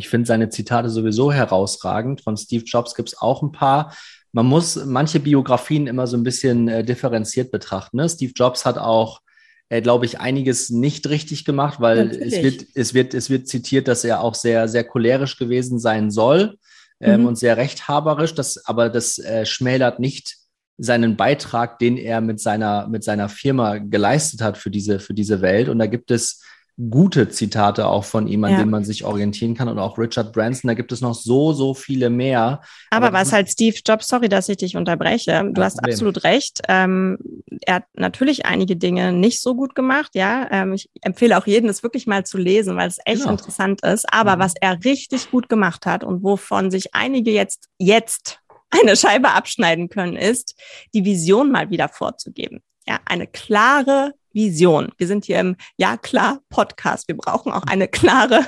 [0.02, 2.22] Ich finde seine Zitate sowieso herausragend.
[2.22, 3.94] Von Steve Jobs gibt es auch ein paar
[4.34, 7.98] man muss manche Biografien immer so ein bisschen äh, differenziert betrachten.
[7.98, 8.08] Ne?
[8.08, 9.22] Steve Jobs hat auch,
[9.70, 13.88] äh, glaube ich, einiges nicht richtig gemacht, weil es wird, es, wird, es wird zitiert,
[13.88, 16.58] dass er auch sehr, sehr cholerisch gewesen sein soll
[17.00, 17.28] ähm, mhm.
[17.28, 18.34] und sehr rechthaberisch.
[18.34, 20.38] Das, aber das äh, schmälert nicht
[20.78, 25.42] seinen Beitrag, den er mit seiner, mit seiner Firma geleistet hat für diese, für diese
[25.42, 25.68] Welt.
[25.68, 26.42] Und da gibt es
[26.90, 28.58] gute Zitate auch von ihm, an ja.
[28.60, 29.68] denen man sich orientieren kann.
[29.68, 32.62] Und auch Richard Branson, da gibt es noch so, so viele mehr.
[32.90, 35.94] Aber, Aber was halt Steve Jobs, sorry, dass ich dich unterbreche, du hast Problem.
[35.94, 36.62] absolut recht.
[36.68, 37.18] Ähm,
[37.66, 40.48] er hat natürlich einige Dinge nicht so gut gemacht, ja.
[40.52, 43.32] Ähm, ich empfehle auch jedem, das wirklich mal zu lesen, weil es echt genau.
[43.32, 44.12] interessant ist.
[44.12, 44.40] Aber mhm.
[44.40, 48.40] was er richtig gut gemacht hat und wovon sich einige jetzt, jetzt
[48.70, 50.56] eine Scheibe abschneiden können, ist,
[50.94, 52.62] die Vision mal wieder vorzugeben.
[52.88, 54.92] Ja, eine klare Vision.
[54.98, 57.08] Wir sind hier im Ja klar Podcast.
[57.08, 58.46] Wir brauchen auch eine klare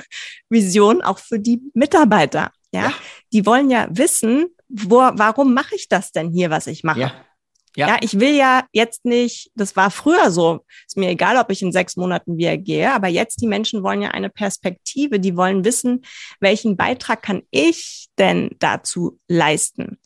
[0.48, 2.50] Vision auch für die Mitarbeiter.
[2.72, 2.92] Ja, ja.
[3.32, 7.00] die wollen ja wissen, wo, warum mache ich das denn hier, was ich mache?
[7.00, 7.12] Ja.
[7.76, 7.88] Ja.
[7.88, 11.60] ja, ich will ja jetzt nicht, das war früher so, ist mir egal, ob ich
[11.60, 15.64] in sechs Monaten wieder gehe, aber jetzt die Menschen wollen ja eine Perspektive, die wollen
[15.64, 16.02] wissen,
[16.38, 19.98] welchen Beitrag kann ich denn dazu leisten?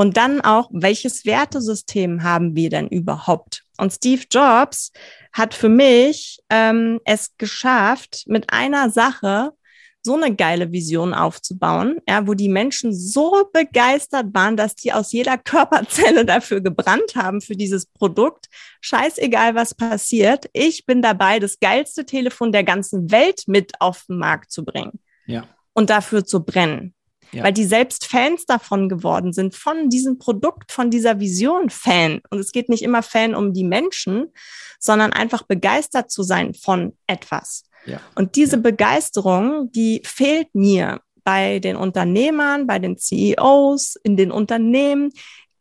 [0.00, 3.64] Und dann auch, welches Wertesystem haben wir denn überhaupt?
[3.76, 4.92] Und Steve Jobs
[5.30, 9.52] hat für mich ähm, es geschafft, mit einer Sache
[10.00, 15.12] so eine geile Vision aufzubauen, ja, wo die Menschen so begeistert waren, dass die aus
[15.12, 18.46] jeder Körperzelle dafür gebrannt haben für dieses Produkt.
[18.80, 20.48] Scheißegal, was passiert.
[20.54, 24.98] Ich bin dabei, das geilste Telefon der ganzen Welt mit auf den Markt zu bringen.
[25.26, 25.46] Ja.
[25.74, 26.94] Und dafür zu brennen.
[27.32, 27.44] Ja.
[27.44, 32.20] Weil die selbst Fans davon geworden sind, von diesem Produkt, von dieser Vision Fan.
[32.30, 34.32] Und es geht nicht immer Fan um die Menschen,
[34.78, 37.64] sondern einfach begeistert zu sein von etwas.
[37.86, 38.00] Ja.
[38.14, 38.62] Und diese ja.
[38.62, 45.12] Begeisterung, die fehlt mir bei den Unternehmern, bei den CEOs, in den Unternehmen.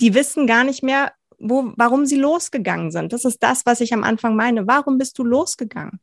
[0.01, 3.13] Die wissen gar nicht mehr, wo, warum sie losgegangen sind.
[3.13, 4.67] Das ist das, was ich am Anfang meine.
[4.67, 5.99] Warum bist du losgegangen?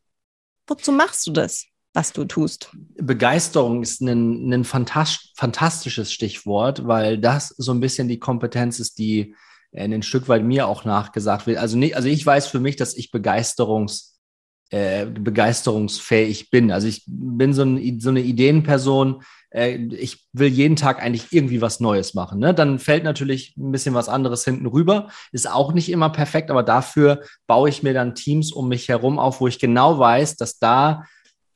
[0.67, 1.67] Wozu machst du das?
[1.97, 2.71] Was du tust.
[3.01, 9.35] Begeisterung ist ein, ein fantastisches Stichwort, weil das so ein bisschen die Kompetenz ist, die
[9.73, 11.57] ein Stück weit mir auch nachgesagt wird.
[11.57, 14.21] Also, nicht, also ich weiß für mich, dass ich Begeisterungs,
[14.71, 16.71] äh, begeisterungsfähig bin.
[16.71, 19.23] Also ich bin so, ein, so eine Ideenperson.
[19.51, 22.41] Äh, ich will jeden Tag eigentlich irgendwie was Neues machen.
[22.41, 22.53] Ne?
[22.53, 25.09] Dann fällt natürlich ein bisschen was anderes hinten rüber.
[25.33, 29.19] Ist auch nicht immer perfekt, aber dafür baue ich mir dann Teams um mich herum
[29.19, 31.05] auf, wo ich genau weiß, dass da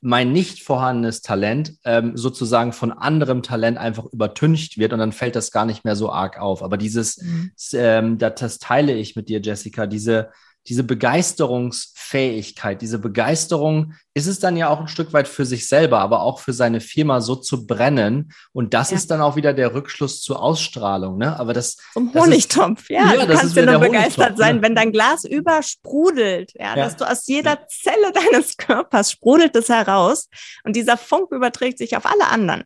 [0.01, 5.35] mein nicht vorhandenes Talent ähm, sozusagen von anderem Talent einfach übertüncht wird und dann fällt
[5.35, 6.63] das gar nicht mehr so arg auf.
[6.63, 7.51] Aber dieses, mhm.
[7.73, 10.31] ähm, das, das teile ich mit dir, Jessica, diese,
[10.67, 15.99] diese Begeisterungsfähigkeit, diese Begeisterung ist es dann ja auch ein Stück weit für sich selber,
[15.99, 18.31] aber auch für seine Firma so zu brennen.
[18.51, 18.97] Und das ja.
[18.97, 21.17] ist dann auch wieder der Rückschluss zur Ausstrahlung.
[21.17, 21.39] Ne?
[21.39, 21.77] Aber das.
[21.93, 23.13] Zum Honigtopf, ja.
[23.13, 23.25] ja.
[23.25, 24.61] Du kannst ja nur begeistert sein, ne?
[24.61, 29.69] wenn dein Glas übersprudelt, ja, ja, dass du aus jeder Zelle deines Körpers sprudelt es
[29.69, 30.27] heraus
[30.63, 32.63] und dieser Funk überträgt sich auf alle anderen.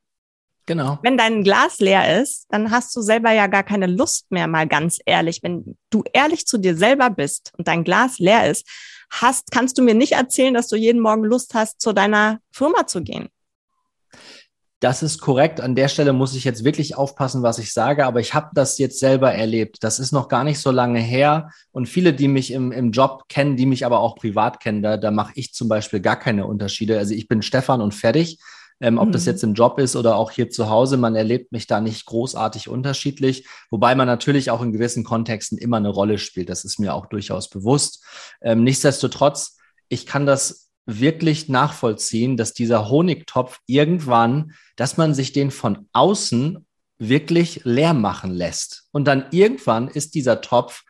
[0.65, 0.97] Genau.
[1.03, 4.67] Wenn dein Glas leer ist, dann hast du selber ja gar keine Lust mehr, mal
[4.67, 5.43] ganz ehrlich.
[5.43, 8.67] Wenn du ehrlich zu dir selber bist und dein Glas leer ist,
[9.11, 12.87] hast, kannst du mir nicht erzählen, dass du jeden Morgen Lust hast, zu deiner Firma
[12.87, 13.29] zu gehen.
[14.79, 15.61] Das ist korrekt.
[15.61, 18.77] An der Stelle muss ich jetzt wirklich aufpassen, was ich sage, aber ich habe das
[18.77, 19.77] jetzt selber erlebt.
[19.83, 21.49] Das ist noch gar nicht so lange her.
[21.71, 24.97] Und viele, die mich im, im Job kennen, die mich aber auch privat kennen, da,
[24.97, 26.97] da mache ich zum Beispiel gar keine Unterschiede.
[26.97, 28.39] Also ich bin Stefan und fertig.
[28.81, 29.11] Ähm, ob mhm.
[29.13, 32.05] das jetzt im Job ist oder auch hier zu Hause, man erlebt mich da nicht
[32.05, 36.49] großartig unterschiedlich, wobei man natürlich auch in gewissen Kontexten immer eine Rolle spielt.
[36.49, 38.03] Das ist mir auch durchaus bewusst.
[38.41, 39.57] Ähm, nichtsdestotrotz,
[39.87, 46.65] ich kann das wirklich nachvollziehen, dass dieser Honigtopf irgendwann, dass man sich den von außen
[46.97, 48.87] wirklich leer machen lässt.
[48.91, 50.83] Und dann irgendwann ist dieser Topf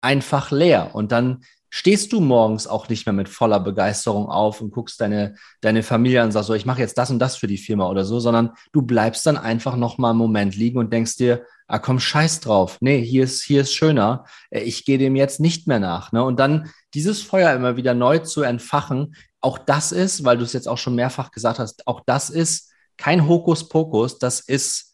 [0.00, 0.94] einfach leer.
[0.94, 1.44] Und dann
[1.74, 6.20] stehst du morgens auch nicht mehr mit voller Begeisterung auf und guckst deine, deine Familie
[6.20, 8.20] an und sagst so, ich mache jetzt das und das für die Firma oder so,
[8.20, 11.98] sondern du bleibst dann einfach noch mal einen Moment liegen und denkst dir, ah komm,
[11.98, 12.76] scheiß drauf.
[12.80, 14.26] Nee, hier ist, hier ist schöner.
[14.50, 16.12] Äh, ich gehe dem jetzt nicht mehr nach.
[16.12, 16.22] Ne?
[16.22, 20.52] Und dann dieses Feuer immer wieder neu zu entfachen, auch das ist, weil du es
[20.52, 24.91] jetzt auch schon mehrfach gesagt hast, auch das ist kein Hokuspokus, das ist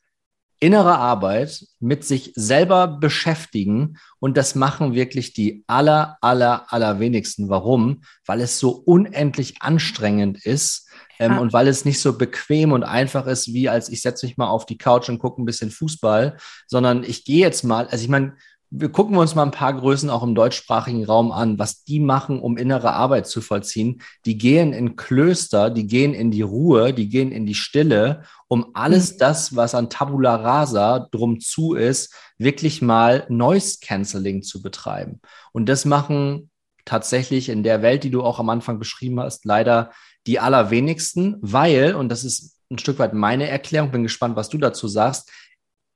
[0.61, 7.49] innere Arbeit mit sich selber beschäftigen und das machen wirklich die aller, aller, aller wenigsten.
[7.49, 8.03] Warum?
[8.27, 11.39] Weil es so unendlich anstrengend ist ähm, ja.
[11.39, 14.49] und weil es nicht so bequem und einfach ist, wie als ich setze mich mal
[14.49, 18.11] auf die Couch und gucke ein bisschen Fußball, sondern ich gehe jetzt mal, also ich
[18.11, 18.35] meine,
[18.71, 22.41] wir gucken uns mal ein paar Größen auch im deutschsprachigen Raum an, was die machen,
[22.41, 24.03] um innere Arbeit zu vollziehen.
[24.27, 28.71] Die gehen in Klöster, die gehen in die Ruhe, die gehen in die Stille, um
[28.75, 29.19] alles mhm.
[29.19, 35.21] das, was an Tabula Rasa drum zu ist, wirklich mal Noise Cancelling zu betreiben.
[35.53, 36.51] Und das machen
[36.85, 39.93] tatsächlich in der Welt, die du auch am Anfang beschrieben hast, leider
[40.27, 44.59] die allerwenigsten, weil, und das ist ein Stück weit meine Erklärung, bin gespannt, was du
[44.59, 45.31] dazu sagst,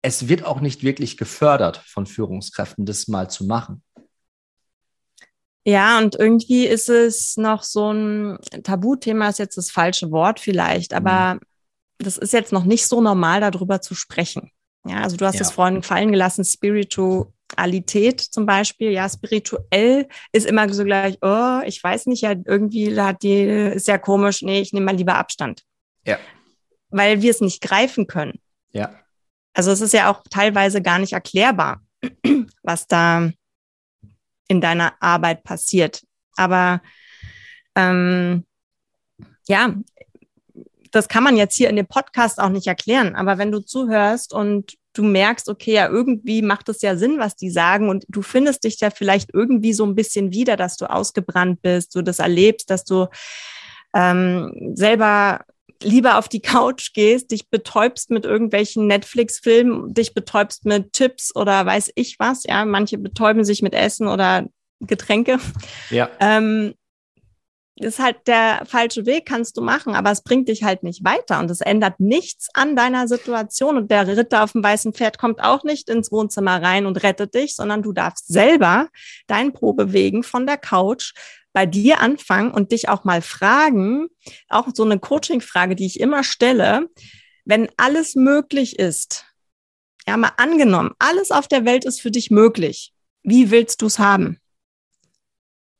[0.02, 3.82] es wird auch nicht wirklich gefördert von Führungskräften, das mal zu machen.
[5.64, 10.92] Ja, und irgendwie ist es noch so ein Tabuthema, ist jetzt das falsche Wort vielleicht,
[10.92, 11.40] aber mhm.
[11.98, 14.50] das ist jetzt noch nicht so normal, darüber zu sprechen.
[14.84, 15.42] Ja, also du hast ja.
[15.42, 18.90] es vorhin fallen gelassen, Spiritualität zum Beispiel.
[18.90, 23.86] Ja, spirituell ist immer so gleich, oh, ich weiß nicht, ja, irgendwie hat die, ist
[23.86, 25.62] ja komisch, nee, ich nehme mal lieber Abstand.
[26.04, 26.18] Ja.
[26.90, 28.40] Weil wir es nicht greifen können.
[28.72, 28.92] Ja.
[29.54, 31.82] Also es ist ja auch teilweise gar nicht erklärbar,
[32.62, 33.30] was da
[34.48, 36.02] in deiner Arbeit passiert.
[36.36, 36.82] Aber
[37.74, 38.44] ähm,
[39.46, 39.74] ja,
[40.90, 43.14] das kann man jetzt hier in dem Podcast auch nicht erklären.
[43.14, 47.34] Aber wenn du zuhörst und du merkst, okay, ja, irgendwie macht es ja Sinn, was
[47.34, 50.90] die sagen und du findest dich ja vielleicht irgendwie so ein bisschen wieder, dass du
[50.90, 53.06] ausgebrannt bist, du das erlebst, dass du
[53.94, 55.40] ähm, selber
[55.84, 61.64] lieber auf die Couch gehst, dich betäubst mit irgendwelchen Netflix-Filmen, dich betäubst mit Tipps oder
[61.64, 62.44] weiß ich was.
[62.44, 64.46] Ja, manche betäuben sich mit Essen oder
[64.80, 65.38] Getränke.
[65.90, 66.10] Ja.
[66.20, 66.74] Ähm,
[67.76, 71.40] ist halt der falsche Weg, kannst du machen, aber es bringt dich halt nicht weiter
[71.40, 73.76] und es ändert nichts an deiner Situation.
[73.76, 77.34] Und der Ritter auf dem weißen Pferd kommt auch nicht ins Wohnzimmer rein und rettet
[77.34, 78.88] dich, sondern du darfst selber
[79.26, 81.14] dein Po bewegen von der Couch,
[81.52, 84.08] bei dir anfangen und dich auch mal fragen,
[84.48, 86.88] auch so eine Coaching-Frage, die ich immer stelle,
[87.44, 89.26] wenn alles möglich ist,
[90.06, 92.92] ja, mal angenommen, alles auf der Welt ist für dich möglich.
[93.22, 94.38] Wie willst du es haben?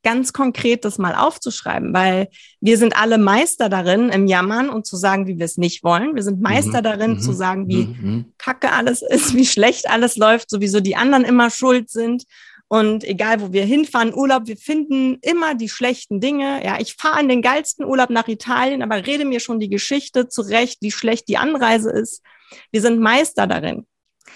[0.02, 2.28] Ganz konkret das mal aufzuschreiben, weil
[2.60, 6.14] wir sind alle Meister darin, im Jammern und zu sagen, wie wir es nicht wollen.
[6.14, 6.84] Wir sind Meister mhm.
[6.84, 7.20] darin, mhm.
[7.20, 8.32] zu sagen, wie mhm.
[8.38, 12.24] kacke alles ist, wie schlecht alles läuft, sowieso die anderen immer schuld sind
[12.72, 16.64] und egal, wo wir hinfahren, Urlaub, wir finden immer die schlechten Dinge.
[16.64, 20.26] Ja, ich fahre in den geilsten Urlaub nach Italien, aber rede mir schon die Geschichte
[20.26, 22.22] zurecht, wie schlecht die Anreise ist.
[22.70, 23.86] Wir sind Meister darin.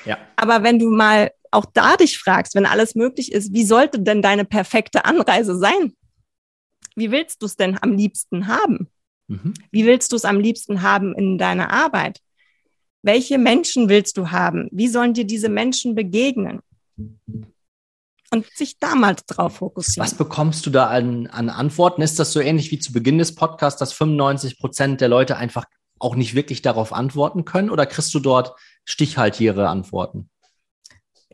[0.04, 0.18] Ja.
[0.36, 4.22] Aber wenn du mal auch da dich fragst, wenn alles möglich ist, wie sollte denn
[4.22, 5.94] deine perfekte Anreise sein?
[6.94, 8.88] Wie willst du es denn am liebsten haben?
[9.28, 9.54] Mhm.
[9.70, 12.20] Wie willst du es am liebsten haben in deiner Arbeit?
[13.02, 14.68] Welche Menschen willst du haben?
[14.70, 16.60] Wie sollen dir diese Menschen begegnen?
[18.32, 20.04] und sich damals drauf fokussieren.
[20.04, 22.02] Was bekommst du da an, an Antworten?
[22.02, 25.64] Ist das so ähnlich wie zu Beginn des Podcasts, dass 95 Prozent der Leute einfach
[25.98, 27.70] auch nicht wirklich darauf antworten können?
[27.70, 30.28] Oder kriegst du dort stichhaltigere Antworten?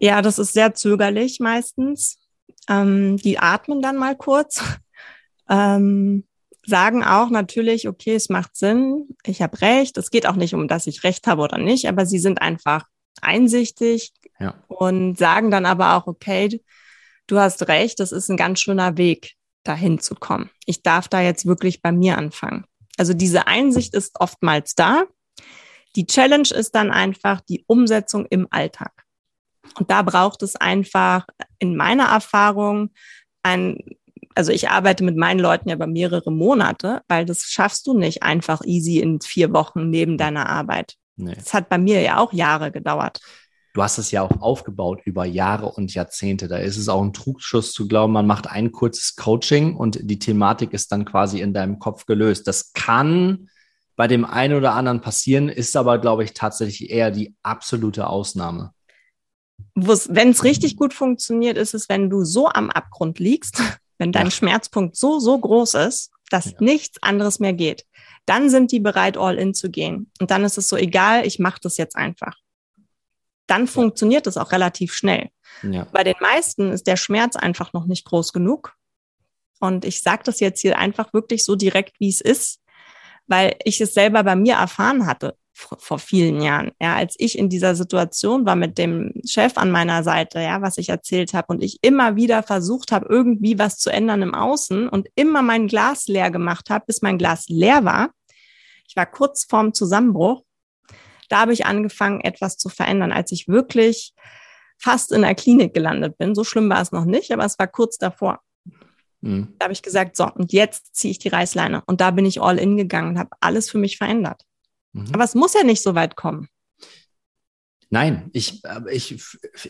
[0.02, 2.18] Ja, das ist sehr zögerlich meistens.
[2.68, 4.60] Ähm, die atmen dann mal kurz,
[5.48, 6.24] ähm,
[6.66, 9.96] sagen auch natürlich, okay, es macht Sinn, ich habe recht.
[9.96, 12.84] Es geht auch nicht um, dass ich recht habe oder nicht, aber sie sind einfach
[13.20, 14.54] einsichtig ja.
[14.66, 16.60] und sagen dann aber auch, okay,
[17.28, 20.50] du hast recht, das ist ein ganz schöner Weg, dahin zu kommen.
[20.66, 22.64] Ich darf da jetzt wirklich bei mir anfangen.
[22.98, 25.04] Also diese Einsicht ist oftmals da.
[25.94, 29.01] Die Challenge ist dann einfach die Umsetzung im Alltag.
[29.78, 31.26] Und da braucht es einfach
[31.58, 32.90] in meiner Erfahrung
[33.42, 33.78] ein,
[34.34, 38.22] also ich arbeite mit meinen Leuten ja über mehrere Monate, weil das schaffst du nicht
[38.22, 40.96] einfach easy in vier Wochen neben deiner Arbeit.
[41.16, 41.34] Nee.
[41.34, 43.20] Das hat bei mir ja auch Jahre gedauert
[43.72, 46.48] du hast es ja auch aufgebaut über Jahre und Jahrzehnte.
[46.48, 50.18] Da ist es auch ein Trugschuss zu glauben, man macht ein kurzes Coaching und die
[50.18, 52.46] Thematik ist dann quasi in deinem Kopf gelöst.
[52.46, 53.48] Das kann
[53.96, 58.72] bei dem einen oder anderen passieren, ist aber, glaube ich, tatsächlich eher die absolute Ausnahme.
[59.74, 63.60] Wenn es richtig gut funktioniert, ist es, wenn du so am Abgrund liegst,
[63.98, 64.30] wenn dein ja.
[64.30, 66.56] Schmerzpunkt so, so groß ist, dass ja.
[66.60, 67.86] nichts anderes mehr geht.
[68.26, 70.10] Dann sind die bereit, all in zu gehen.
[70.20, 72.36] Und dann ist es so egal, ich mache das jetzt einfach.
[73.46, 75.30] Dann funktioniert es auch relativ schnell.
[75.92, 78.74] Bei den meisten ist der Schmerz einfach noch nicht groß genug.
[79.60, 82.60] Und ich sage das jetzt hier einfach wirklich so direkt, wie es ist,
[83.26, 85.36] weil ich es selber bei mir erfahren hatte
[85.78, 90.02] vor vielen Jahren, ja, als ich in dieser Situation war mit dem Chef an meiner
[90.02, 93.90] Seite, ja, was ich erzählt habe und ich immer wieder versucht habe, irgendwie was zu
[93.90, 98.10] ändern im Außen und immer mein Glas leer gemacht habe, bis mein Glas leer war.
[98.88, 100.42] Ich war kurz vorm Zusammenbruch.
[101.28, 104.12] Da habe ich angefangen, etwas zu verändern, als ich wirklich
[104.78, 106.34] fast in der Klinik gelandet bin.
[106.34, 108.40] So schlimm war es noch nicht, aber es war kurz davor.
[109.22, 109.54] Mhm.
[109.58, 111.82] Da habe ich gesagt, so, und jetzt ziehe ich die Reißleine.
[111.86, 114.42] Und da bin ich all in gegangen und habe alles für mich verändert.
[114.92, 115.08] Mhm.
[115.12, 116.48] Aber es muss ja nicht so weit kommen.
[117.90, 119.22] Nein, ich, ich,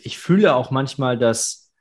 [0.03, 1.71] ich fühle auch manchmal, dass,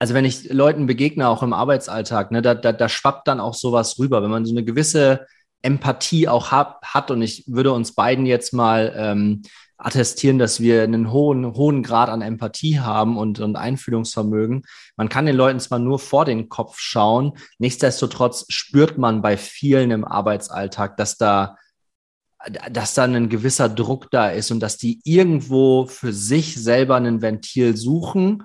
[0.00, 3.54] also wenn ich Leuten begegne, auch im Arbeitsalltag, ne, da, da, da schwappt dann auch
[3.54, 4.22] sowas rüber.
[4.22, 5.26] Wenn man so eine gewisse
[5.62, 9.42] Empathie auch hat, hat und ich würde uns beiden jetzt mal ähm,
[9.76, 14.64] attestieren, dass wir einen hohen, hohen Grad an Empathie haben und, und Einfühlungsvermögen.
[14.96, 19.92] Man kann den Leuten zwar nur vor den Kopf schauen, nichtsdestotrotz spürt man bei vielen
[19.92, 21.56] im Arbeitsalltag, dass da
[22.70, 27.20] dass da ein gewisser Druck da ist und dass die irgendwo für sich selber ein
[27.20, 28.44] Ventil suchen,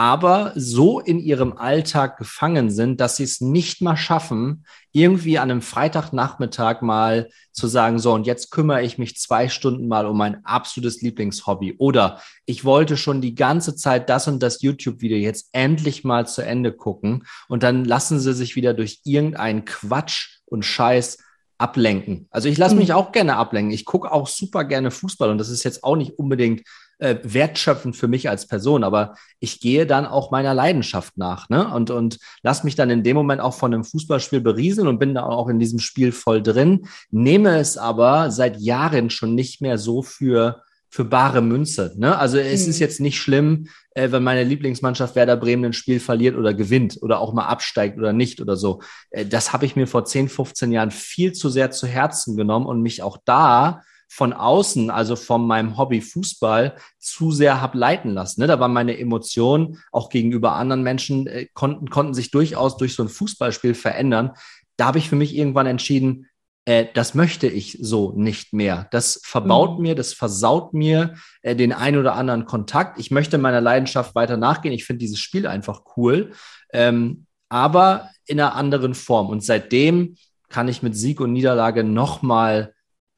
[0.00, 5.50] aber so in ihrem Alltag gefangen sind, dass sie es nicht mal schaffen, irgendwie an
[5.50, 10.16] einem Freitagnachmittag mal zu sagen, so, und jetzt kümmere ich mich zwei Stunden mal um
[10.16, 11.74] mein absolutes Lieblingshobby.
[11.76, 16.40] Oder ich wollte schon die ganze Zeit das und das YouTube-Video jetzt endlich mal zu
[16.40, 21.18] Ende gucken und dann lassen sie sich wieder durch irgendeinen Quatsch und Scheiß
[21.60, 22.26] ablenken.
[22.30, 22.94] Also ich lasse mich mhm.
[22.94, 23.72] auch gerne ablenken.
[23.72, 26.62] Ich gucke auch super gerne Fußball und das ist jetzt auch nicht unbedingt
[26.98, 31.68] äh, wertschöpfend für mich als Person, aber ich gehe dann auch meiner Leidenschaft nach ne?
[31.72, 35.14] und, und lasse mich dann in dem Moment auch von einem Fußballspiel berieseln und bin
[35.14, 39.76] da auch in diesem Spiel voll drin, nehme es aber seit Jahren schon nicht mehr
[39.76, 41.94] so für für bare Münze.
[41.96, 42.18] Ne?
[42.18, 42.70] Also es mhm.
[42.70, 46.98] ist jetzt nicht schlimm, äh, wenn meine Lieblingsmannschaft Werder Bremen ein Spiel verliert oder gewinnt
[47.00, 48.82] oder auch mal absteigt oder nicht oder so.
[49.10, 52.66] Äh, das habe ich mir vor 10, 15 Jahren viel zu sehr zu Herzen genommen
[52.66, 53.82] und mich auch da
[54.12, 58.40] von außen, also von meinem Hobby Fußball, zu sehr hab leiten lassen.
[58.40, 58.48] Ne?
[58.48, 63.04] Da waren meine Emotionen auch gegenüber anderen Menschen, äh, konnten, konnten sich durchaus durch so
[63.04, 64.32] ein Fußballspiel verändern.
[64.76, 66.26] Da habe ich für mich irgendwann entschieden,
[66.64, 68.88] äh, das möchte ich so nicht mehr.
[68.90, 69.82] Das verbaut mhm.
[69.82, 72.98] mir, das versaut mir äh, den ein oder anderen Kontakt.
[72.98, 74.74] Ich möchte meiner Leidenschaft weiter nachgehen.
[74.74, 76.32] Ich finde dieses Spiel einfach cool,
[76.72, 79.28] ähm, aber in einer anderen Form.
[79.28, 80.16] Und seitdem
[80.48, 82.74] kann ich mit Sieg und Niederlage noch mal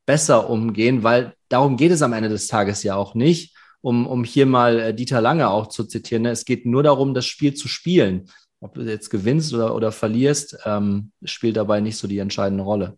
[0.07, 3.57] besser umgehen, weil darum geht es am Ende des Tages ja auch nicht.
[3.85, 6.31] Um, um hier mal äh, Dieter Lange auch zu zitieren, ne?
[6.31, 8.31] es geht nur darum, das Spiel zu spielen.
[8.61, 12.97] Ob du jetzt gewinnst oder, oder verlierst, ähm, spielt dabei nicht so die entscheidende Rolle.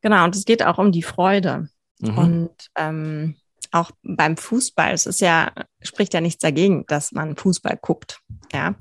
[0.00, 1.68] Genau, und es geht auch um die Freude.
[2.00, 2.18] Mhm.
[2.18, 3.36] Und ähm,
[3.72, 8.20] auch beim Fußball, es ist ja, spricht ja nichts dagegen, dass man Fußball guckt.
[8.52, 8.74] Ja.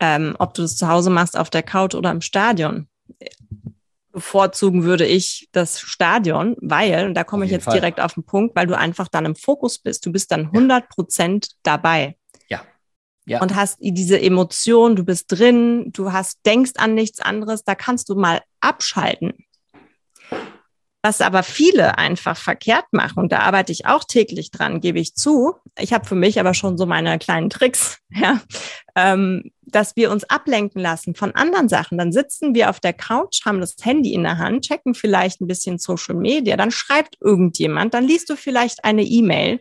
[0.00, 2.88] Ähm, ob du das zu Hause machst, auf der Couch oder im Stadion.
[4.12, 7.74] Bevorzugen würde ich das Stadion, weil, und da komme ich jetzt Fall.
[7.74, 10.04] direkt auf den Punkt, weil du einfach dann im Fokus bist.
[10.06, 12.16] Du bist dann 100 Prozent dabei.
[12.48, 12.62] Ja.
[13.26, 13.42] Ja.
[13.42, 18.08] Und hast diese Emotion, du bist drin, du hast, denkst an nichts anderes, da kannst
[18.08, 19.45] du mal abschalten.
[21.06, 25.14] Was aber viele einfach verkehrt machen, und da arbeite ich auch täglich dran, gebe ich
[25.14, 25.54] zu.
[25.78, 28.40] Ich habe für mich aber schon so meine kleinen Tricks, ja,
[28.96, 31.96] ähm, dass wir uns ablenken lassen von anderen Sachen.
[31.96, 35.46] Dann sitzen wir auf der Couch, haben das Handy in der Hand, checken vielleicht ein
[35.46, 39.60] bisschen Social Media, dann schreibt irgendjemand, dann liest du vielleicht eine E-Mail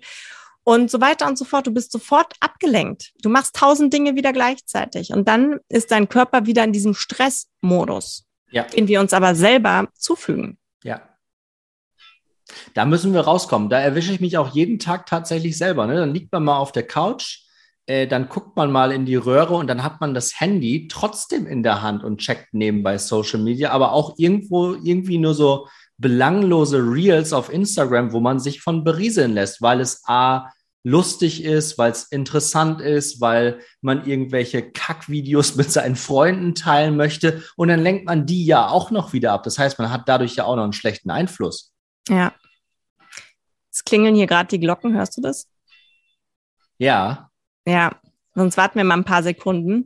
[0.63, 1.67] und so weiter und so fort.
[1.67, 3.13] Du bist sofort abgelenkt.
[3.21, 8.25] Du machst tausend Dinge wieder gleichzeitig und dann ist dein Körper wieder in diesem Stressmodus,
[8.49, 8.63] ja.
[8.63, 10.57] den wir uns aber selber zufügen.
[12.73, 13.69] Da müssen wir rauskommen.
[13.69, 15.87] Da erwische ich mich auch jeden Tag tatsächlich selber.
[15.87, 15.95] Ne?
[15.95, 17.45] Dann liegt man mal auf der Couch,
[17.87, 21.45] äh, dann guckt man mal in die Röhre und dann hat man das Handy trotzdem
[21.45, 26.79] in der Hand und checkt nebenbei Social Media, aber auch irgendwo irgendwie nur so belanglose
[26.79, 30.49] Reels auf Instagram, wo man sich von berieseln lässt, weil es A
[30.83, 37.43] lustig ist, weil es interessant ist, weil man irgendwelche Kackvideos mit seinen Freunden teilen möchte
[37.55, 39.43] und dann lenkt man die ja auch noch wieder ab.
[39.43, 41.73] Das heißt, man hat dadurch ja auch noch einen schlechten Einfluss.
[42.07, 42.33] Ja.
[43.75, 45.49] Es klingeln hier gerade die Glocken, hörst du das?
[46.77, 47.29] Ja.
[47.67, 47.91] Ja,
[48.33, 49.85] sonst warten wir mal ein paar Sekunden.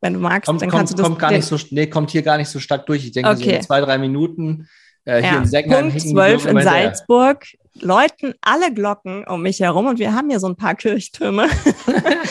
[0.00, 1.04] Wenn du magst, kommt, dann kommt, kannst du das.
[1.04, 3.04] Kommt gar nicht so, nee, kommt hier gar nicht so stark durch.
[3.04, 3.42] Ich denke, okay.
[3.42, 4.68] so in zwei, drei Minuten
[5.06, 5.30] Äh, ja.
[5.30, 7.46] Hier in Seckenheim Punkt 12 in Salzburg
[7.80, 11.48] läuten alle Glocken um mich herum und wir haben hier so ein paar Kirchtürme.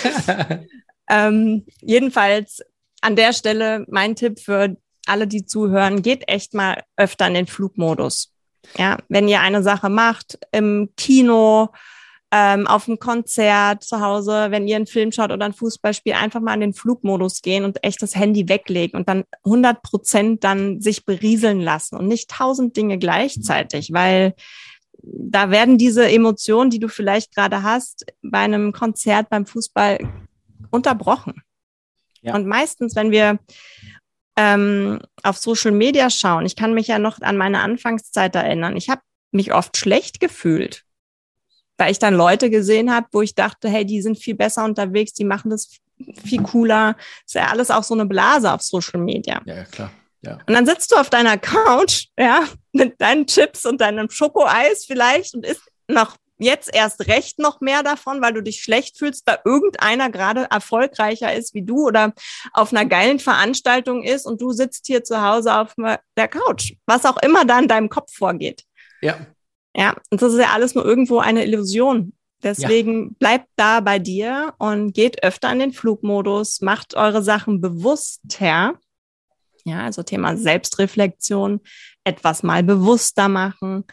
[1.10, 2.64] ähm, jedenfalls
[3.02, 7.48] an der Stelle mein Tipp für alle, die zuhören, geht echt mal öfter in den
[7.48, 8.33] Flugmodus.
[8.78, 11.70] Ja, wenn ihr eine Sache macht im Kino,
[12.36, 16.42] ähm, auf dem Konzert zu Hause, wenn ihr einen Film schaut oder ein Fußballspiel, einfach
[16.42, 20.82] mal in den Flugmodus gehen und echt das Handy weglegen und dann 100 Prozent dann
[20.82, 24.34] sich berieseln lassen und nicht tausend Dinge gleichzeitig, weil
[25.04, 30.00] da werden diese Emotionen, die du vielleicht gerade hast, bei einem Konzert, beim Fußball
[30.72, 31.44] unterbrochen.
[32.22, 32.34] Ja.
[32.34, 33.38] Und meistens, wenn wir
[34.36, 38.90] ähm, auf Social Media schauen, ich kann mich ja noch an meine Anfangszeit erinnern, ich
[38.90, 40.84] habe mich oft schlecht gefühlt,
[41.78, 45.14] weil ich dann Leute gesehen habe, wo ich dachte, hey, die sind viel besser unterwegs,
[45.14, 45.80] die machen das
[46.26, 46.96] viel cooler.
[47.26, 49.42] Ist ja alles auch so eine Blase auf Social Media.
[49.46, 49.92] Ja, klar.
[50.22, 50.40] Ja.
[50.48, 55.36] Und dann sitzt du auf deiner Couch, ja, mit deinen Chips und deinem Schokoeis vielleicht
[55.36, 59.40] und isst noch jetzt erst recht noch mehr davon, weil du dich schlecht fühlst, weil
[59.46, 62.14] irgendeiner gerade erfolgreicher ist wie du oder
[62.54, 65.74] auf einer geilen Veranstaltung ist und du sitzt hier zu Hause auf
[66.18, 68.64] der Couch, was auch immer da in deinem Kopf vorgeht.
[69.02, 69.18] Ja.
[69.76, 72.14] Ja, und das ist ja alles nur irgendwo eine Illusion.
[72.44, 73.10] Deswegen ja.
[73.20, 78.78] bleibt da bei dir und geht öfter in den Flugmodus, macht eure Sachen bewusster.
[79.66, 81.62] Ja, also Thema Selbstreflexion,
[82.04, 83.86] etwas mal bewusster machen,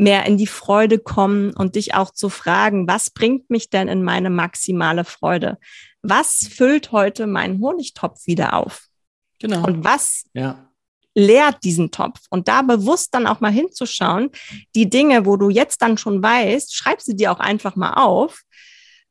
[0.00, 4.02] mehr in die Freude kommen und dich auch zu fragen, was bringt mich denn in
[4.02, 5.58] meine maximale Freude?
[6.02, 8.86] Was füllt heute meinen Honigtopf wieder auf?
[9.38, 9.64] Genau.
[9.66, 10.66] Und was ja
[11.16, 12.20] leert diesen Topf.
[12.30, 14.30] Und da bewusst dann auch mal hinzuschauen,
[14.76, 18.42] die Dinge, wo du jetzt dann schon weißt, schreib sie dir auch einfach mal auf.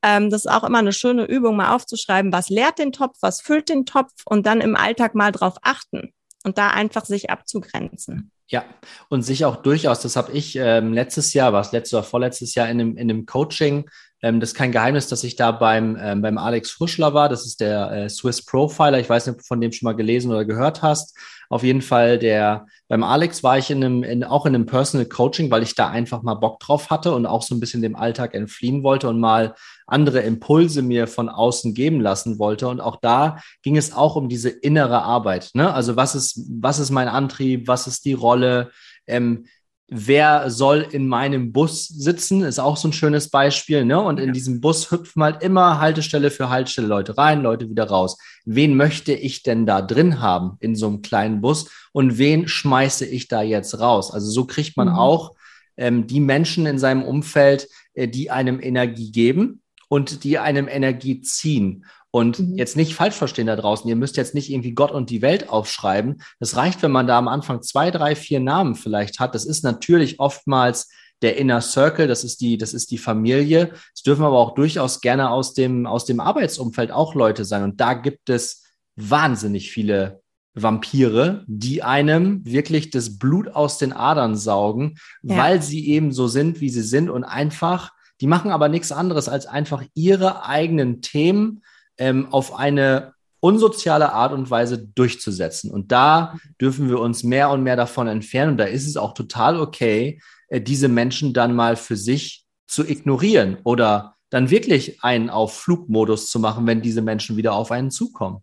[0.01, 3.41] Ähm, das ist auch immer eine schöne Übung, mal aufzuschreiben, was leert den Topf, was
[3.41, 6.13] füllt den Topf und dann im Alltag mal drauf achten
[6.49, 8.31] und da einfach sich abzugrenzen.
[8.47, 8.65] Ja,
[9.09, 12.55] und sich auch durchaus, das habe ich ähm, letztes Jahr, war es letztes oder vorletztes
[12.55, 13.87] Jahr in einem, in einem Coaching,
[14.21, 17.45] ähm, das ist kein Geheimnis, dass ich da beim, ähm, beim Alex Frischler war, das
[17.45, 20.31] ist der äh, Swiss Profiler, ich weiß nicht, ob du von dem schon mal gelesen
[20.31, 21.15] oder gehört hast.
[21.49, 25.07] Auf jeden Fall, der beim Alex war ich in einem, in, auch in einem Personal
[25.07, 27.95] Coaching, weil ich da einfach mal Bock drauf hatte und auch so ein bisschen dem
[27.95, 29.55] Alltag entfliehen wollte und mal
[29.87, 32.67] andere Impulse mir von außen geben lassen wollte.
[32.67, 35.49] Und auch da ging es auch um diese innere Arbeit.
[35.55, 35.73] Ne?
[35.73, 37.67] Also was ist, was ist mein Antrieb?
[37.67, 38.71] Was ist die Rolle?
[39.07, 39.45] Ähm,
[39.89, 43.85] wer soll in meinem Bus sitzen, ist auch so ein schönes Beispiel.
[43.85, 43.99] Ne?
[43.99, 48.17] Und in diesem Bus hüpfen halt immer Haltestelle für Haltestelle Leute rein, Leute wieder raus.
[48.45, 53.05] Wen möchte ich denn da drin haben in so einem kleinen Bus und wen schmeiße
[53.05, 54.11] ich da jetzt raus?
[54.11, 54.95] Also so kriegt man mhm.
[54.95, 55.35] auch
[55.77, 61.21] ähm, die Menschen in seinem Umfeld, äh, die einem Energie geben und die einem Energie
[61.21, 61.85] ziehen.
[62.11, 62.57] Und mhm.
[62.57, 65.49] jetzt nicht falsch verstehen da draußen, ihr müsst jetzt nicht irgendwie Gott und die Welt
[65.49, 66.21] aufschreiben.
[66.39, 69.35] Das reicht, wenn man da am Anfang zwei, drei, vier Namen vielleicht hat.
[69.35, 70.89] Das ist natürlich oftmals
[71.21, 73.73] der Inner Circle, das ist die, das ist die Familie.
[73.93, 77.63] Es dürfen aber auch durchaus gerne aus dem, aus dem Arbeitsumfeld auch Leute sein.
[77.63, 78.63] Und da gibt es
[78.95, 80.21] wahnsinnig viele
[80.55, 85.37] Vampire, die einem wirklich das Blut aus den Adern saugen, ja.
[85.37, 87.91] weil sie eben so sind, wie sie sind und einfach,
[88.21, 91.61] die machen aber nichts anderes als einfach ihre eigenen Themen
[91.99, 95.71] ähm, auf eine unsoziale Art und Weise durchzusetzen.
[95.71, 98.51] Und da dürfen wir uns mehr und mehr davon entfernen.
[98.51, 102.87] Und da ist es auch total okay, äh, diese Menschen dann mal für sich zu
[102.87, 107.91] ignorieren oder dann wirklich einen auf Flugmodus zu machen, wenn diese Menschen wieder auf einen
[107.91, 108.41] zukommen.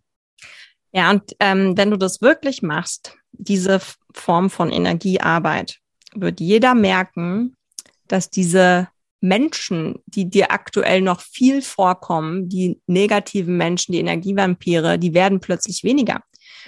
[0.92, 3.80] Ja, und ähm, wenn du das wirklich machst, diese
[4.12, 5.78] Form von Energiearbeit,
[6.14, 7.54] wird jeder merken,
[8.08, 8.88] dass diese
[9.26, 15.84] Menschen, die dir aktuell noch viel vorkommen, die negativen Menschen, die Energievampire, die werden plötzlich
[15.84, 16.20] weniger.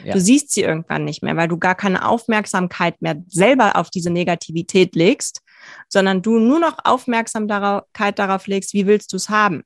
[0.04, 0.12] Ja.
[0.12, 4.10] Du siehst sie irgendwann nicht mehr, weil du gar keine Aufmerksamkeit mehr selber auf diese
[4.10, 5.42] Negativität legst,
[5.88, 9.62] sondern du nur noch Aufmerksamkeit darauf legst, wie willst du es haben?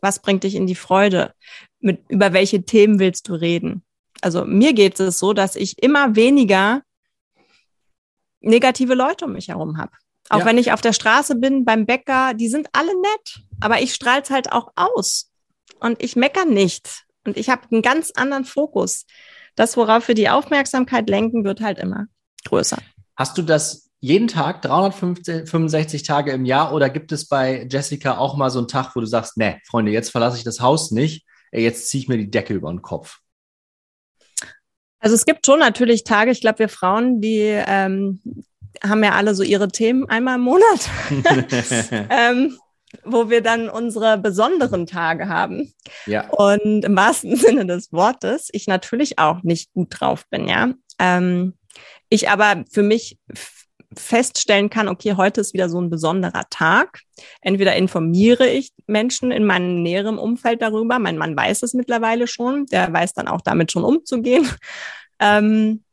[0.00, 1.32] Was bringt dich in die Freude?
[1.80, 3.84] Mit, über welche Themen willst du reden?
[4.20, 6.82] Also mir geht es so, dass ich immer weniger
[8.40, 9.92] negative Leute um mich herum habe.
[10.32, 10.44] Auch ja.
[10.46, 14.22] wenn ich auf der Straße bin, beim Bäcker, die sind alle nett, aber ich strahle
[14.22, 15.30] es halt auch aus.
[15.78, 17.04] Und ich mecker nicht.
[17.26, 19.04] Und ich habe einen ganz anderen Fokus.
[19.56, 22.06] Das, worauf wir die Aufmerksamkeit lenken, wird halt immer
[22.46, 22.78] größer.
[23.14, 28.34] Hast du das jeden Tag, 365 Tage im Jahr, oder gibt es bei Jessica auch
[28.34, 31.26] mal so einen Tag, wo du sagst, nee, Freunde, jetzt verlasse ich das Haus nicht,
[31.52, 33.18] jetzt ziehe ich mir die Decke über den Kopf?
[34.98, 38.22] Also es gibt schon natürlich Tage, ich glaube, wir Frauen, die ähm,
[38.82, 40.90] haben ja alle so ihre Themen einmal im Monat,
[42.10, 42.56] ähm,
[43.04, 45.72] wo wir dann unsere besonderen Tage haben.
[46.06, 46.28] Ja.
[46.30, 50.72] Und im wahrsten Sinne des Wortes, ich natürlich auch nicht gut drauf bin, ja.
[50.98, 51.54] Ähm,
[52.08, 53.18] ich aber für mich
[53.96, 57.00] feststellen kann, okay, heute ist wieder so ein besonderer Tag.
[57.40, 62.66] Entweder informiere ich Menschen in meinem näheren Umfeld darüber, mein Mann weiß es mittlerweile schon,
[62.66, 64.48] der weiß dann auch damit schon umzugehen.
[65.24, 65.84] Ähm,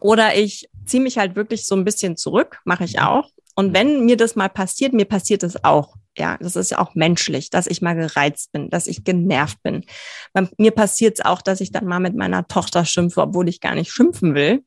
[0.00, 3.30] oder ich ziehe mich halt wirklich so ein bisschen zurück, mache ich auch.
[3.54, 5.96] Und wenn mir das mal passiert, mir passiert es auch.
[6.16, 9.84] Ja, das ist ja auch menschlich, dass ich mal gereizt bin, dass ich genervt bin.
[10.32, 13.60] Bei mir passiert es auch, dass ich dann mal mit meiner Tochter schimpfe, obwohl ich
[13.60, 14.62] gar nicht schimpfen will.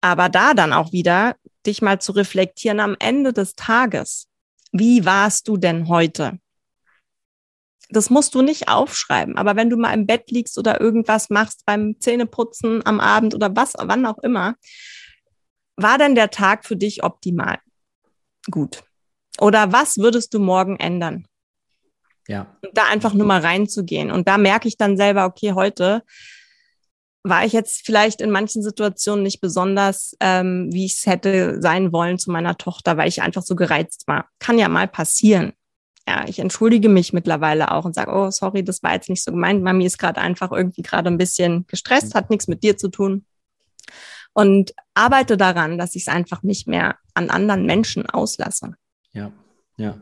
[0.00, 4.28] Aber da dann auch wieder, dich mal zu reflektieren am Ende des Tages.
[4.72, 6.38] Wie warst du denn heute?
[7.88, 11.64] Das musst du nicht aufschreiben, aber wenn du mal im Bett liegst oder irgendwas machst
[11.66, 14.56] beim Zähneputzen am Abend oder was, wann auch immer,
[15.76, 17.58] war denn der Tag für dich optimal?
[18.50, 18.82] Gut.
[19.40, 21.26] Oder was würdest du morgen ändern?
[22.28, 22.56] Ja.
[22.62, 24.10] Und da einfach nur mal reinzugehen.
[24.10, 26.02] Und da merke ich dann selber, okay, heute
[27.22, 31.92] war ich jetzt vielleicht in manchen Situationen nicht besonders, ähm, wie ich es hätte sein
[31.92, 34.28] wollen zu meiner Tochter, weil ich einfach so gereizt war.
[34.38, 35.52] Kann ja mal passieren.
[36.08, 39.32] Ja, ich entschuldige mich mittlerweile auch und sage, oh, sorry, das war jetzt nicht so
[39.32, 39.62] gemeint.
[39.64, 43.24] Mami ist gerade einfach irgendwie gerade ein bisschen gestresst, hat nichts mit dir zu tun.
[44.36, 48.74] Und arbeite daran, dass ich es einfach nicht mehr an anderen Menschen auslasse.
[49.12, 49.32] Ja,
[49.78, 49.98] ja.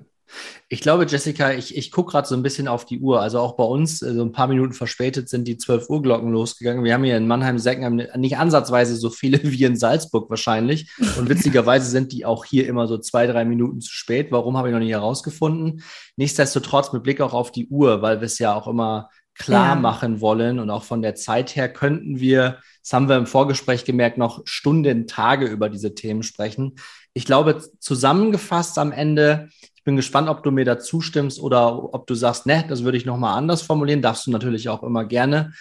[0.68, 3.20] Ich glaube, Jessica, ich, ich gucke gerade so ein bisschen auf die Uhr.
[3.20, 6.32] Also auch bei uns, so also ein paar Minuten verspätet, sind die 12 Uhr Glocken
[6.32, 6.82] losgegangen.
[6.82, 10.90] Wir haben hier in Mannheim-Seckenheim nicht ansatzweise so viele wie in Salzburg wahrscheinlich.
[11.16, 14.32] Und witzigerweise sind die auch hier immer so zwei, drei Minuten zu spät.
[14.32, 15.84] Warum habe ich noch nicht herausgefunden?
[16.16, 19.80] Nichtsdestotrotz mit Blick auch auf die Uhr, weil wir es ja auch immer klar ja.
[19.80, 23.84] machen wollen und auch von der Zeit her könnten wir, das haben wir im Vorgespräch
[23.84, 26.76] gemerkt, noch Stunden, Tage über diese Themen sprechen.
[27.14, 32.06] Ich glaube, zusammengefasst am Ende, ich bin gespannt, ob du mir da zustimmst oder ob
[32.06, 35.52] du sagst, ne, das würde ich nochmal anders formulieren, darfst du natürlich auch immer gerne.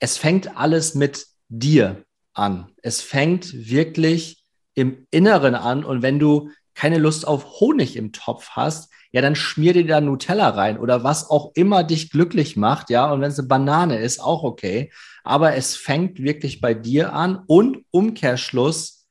[0.00, 2.68] Es fängt alles mit dir an.
[2.82, 4.42] Es fängt wirklich
[4.74, 9.34] im Inneren an und wenn du keine Lust auf Honig im Topf hast, ja, dann
[9.34, 13.30] schmier dir da Nutella rein oder was auch immer dich glücklich macht, ja, und wenn
[13.30, 14.92] es eine Banane ist, auch okay.
[15.24, 19.06] Aber es fängt wirklich bei dir an und Umkehrschluss,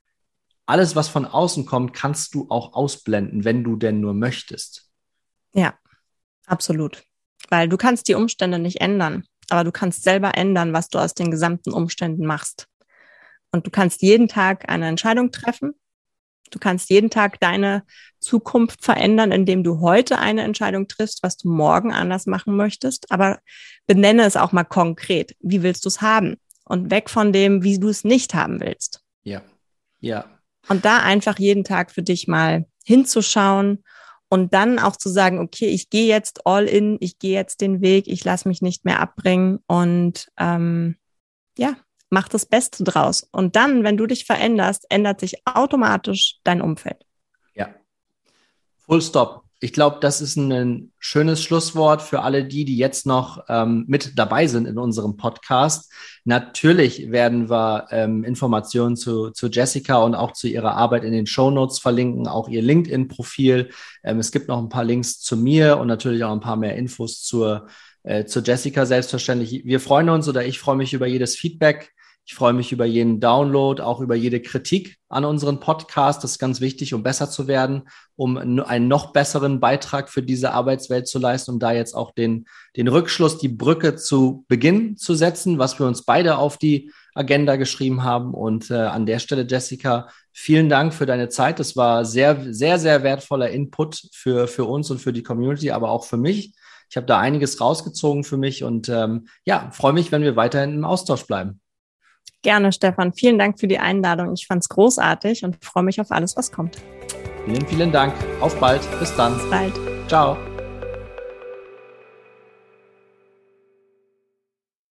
[0.65, 4.91] alles, was von außen kommt, kannst du auch ausblenden, wenn du denn nur möchtest.
[5.53, 5.73] Ja,
[6.45, 7.03] absolut.
[7.49, 11.13] Weil du kannst die Umstände nicht ändern, aber du kannst selber ändern, was du aus
[11.13, 12.67] den gesamten Umständen machst.
[13.51, 15.73] Und du kannst jeden Tag eine Entscheidung treffen
[16.49, 17.83] Du kannst jeden Tag deine
[18.19, 23.11] Zukunft verändern, indem du heute eine Entscheidung triffst, was du morgen anders machen möchtest.
[23.11, 23.39] Aber
[23.85, 25.35] benenne es auch mal konkret.
[25.39, 26.37] Wie willst du es haben?
[26.65, 29.01] Und weg von dem, wie du es nicht haben willst.
[29.23, 29.41] Ja,
[29.99, 30.25] ja.
[30.67, 33.83] Und da einfach jeden Tag für dich mal hinzuschauen
[34.29, 37.81] und dann auch zu sagen, okay, ich gehe jetzt all in, ich gehe jetzt den
[37.81, 40.97] Weg, ich lasse mich nicht mehr abbringen und ähm,
[41.57, 41.75] ja,
[42.09, 43.27] mach das Beste draus.
[43.31, 47.05] Und dann, wenn du dich veränderst, ändert sich automatisch dein Umfeld.
[47.53, 47.69] Ja.
[48.85, 49.43] Full stop.
[49.59, 54.11] Ich glaube, das ist ein schönes Schlusswort für alle die, die jetzt noch ähm, mit
[54.15, 55.91] dabei sind in unserem Podcast.
[56.25, 61.25] Natürlich werden wir ähm, Informationen zu, zu Jessica und auch zu ihrer Arbeit in den
[61.25, 63.71] Show Notes verlinken, auch ihr LinkedIn-Profil.
[64.03, 66.75] Ähm, es gibt noch ein paar Links zu mir und natürlich auch ein paar mehr
[66.75, 67.65] Infos zur,
[68.03, 69.63] äh, zu Jessica selbstverständlich.
[69.65, 71.95] Wir freuen uns oder ich freue mich über jedes Feedback.
[72.29, 76.25] Ich freue mich über jeden Download, auch über jede Kritik an unseren Podcast.
[76.25, 77.83] Das ist ganz wichtig, um besser zu werden,
[78.17, 82.45] um einen noch besseren Beitrag für diese Arbeitswelt zu leisten, um da jetzt auch den,
[82.75, 87.55] den Rückschluss, die Brücke zu Beginn zu setzen, was wir uns beide auf die Agenda
[87.55, 88.33] geschrieben haben.
[88.33, 91.59] Und äh, an der Stelle, Jessica, vielen Dank für deine Zeit.
[91.59, 95.91] Das war sehr, sehr, sehr wertvoller Input für, für uns und für die Community, aber
[95.91, 96.53] auch für mich.
[96.89, 100.73] Ich habe da einiges rausgezogen für mich und ähm, ja, freue mich, wenn wir weiterhin
[100.73, 101.61] im Austausch bleiben.
[102.47, 103.11] Gerne, Stefan.
[103.11, 104.31] Vielen Dank für die Einladung.
[104.31, 106.77] Ich fand es großartig und freue mich auf alles, was kommt.
[107.43, 108.13] Vielen, vielen Dank.
[108.39, 108.79] Auf bald.
[109.01, 109.33] Bis dann.
[109.33, 109.73] Bis bald.
[110.07, 110.37] Ciao.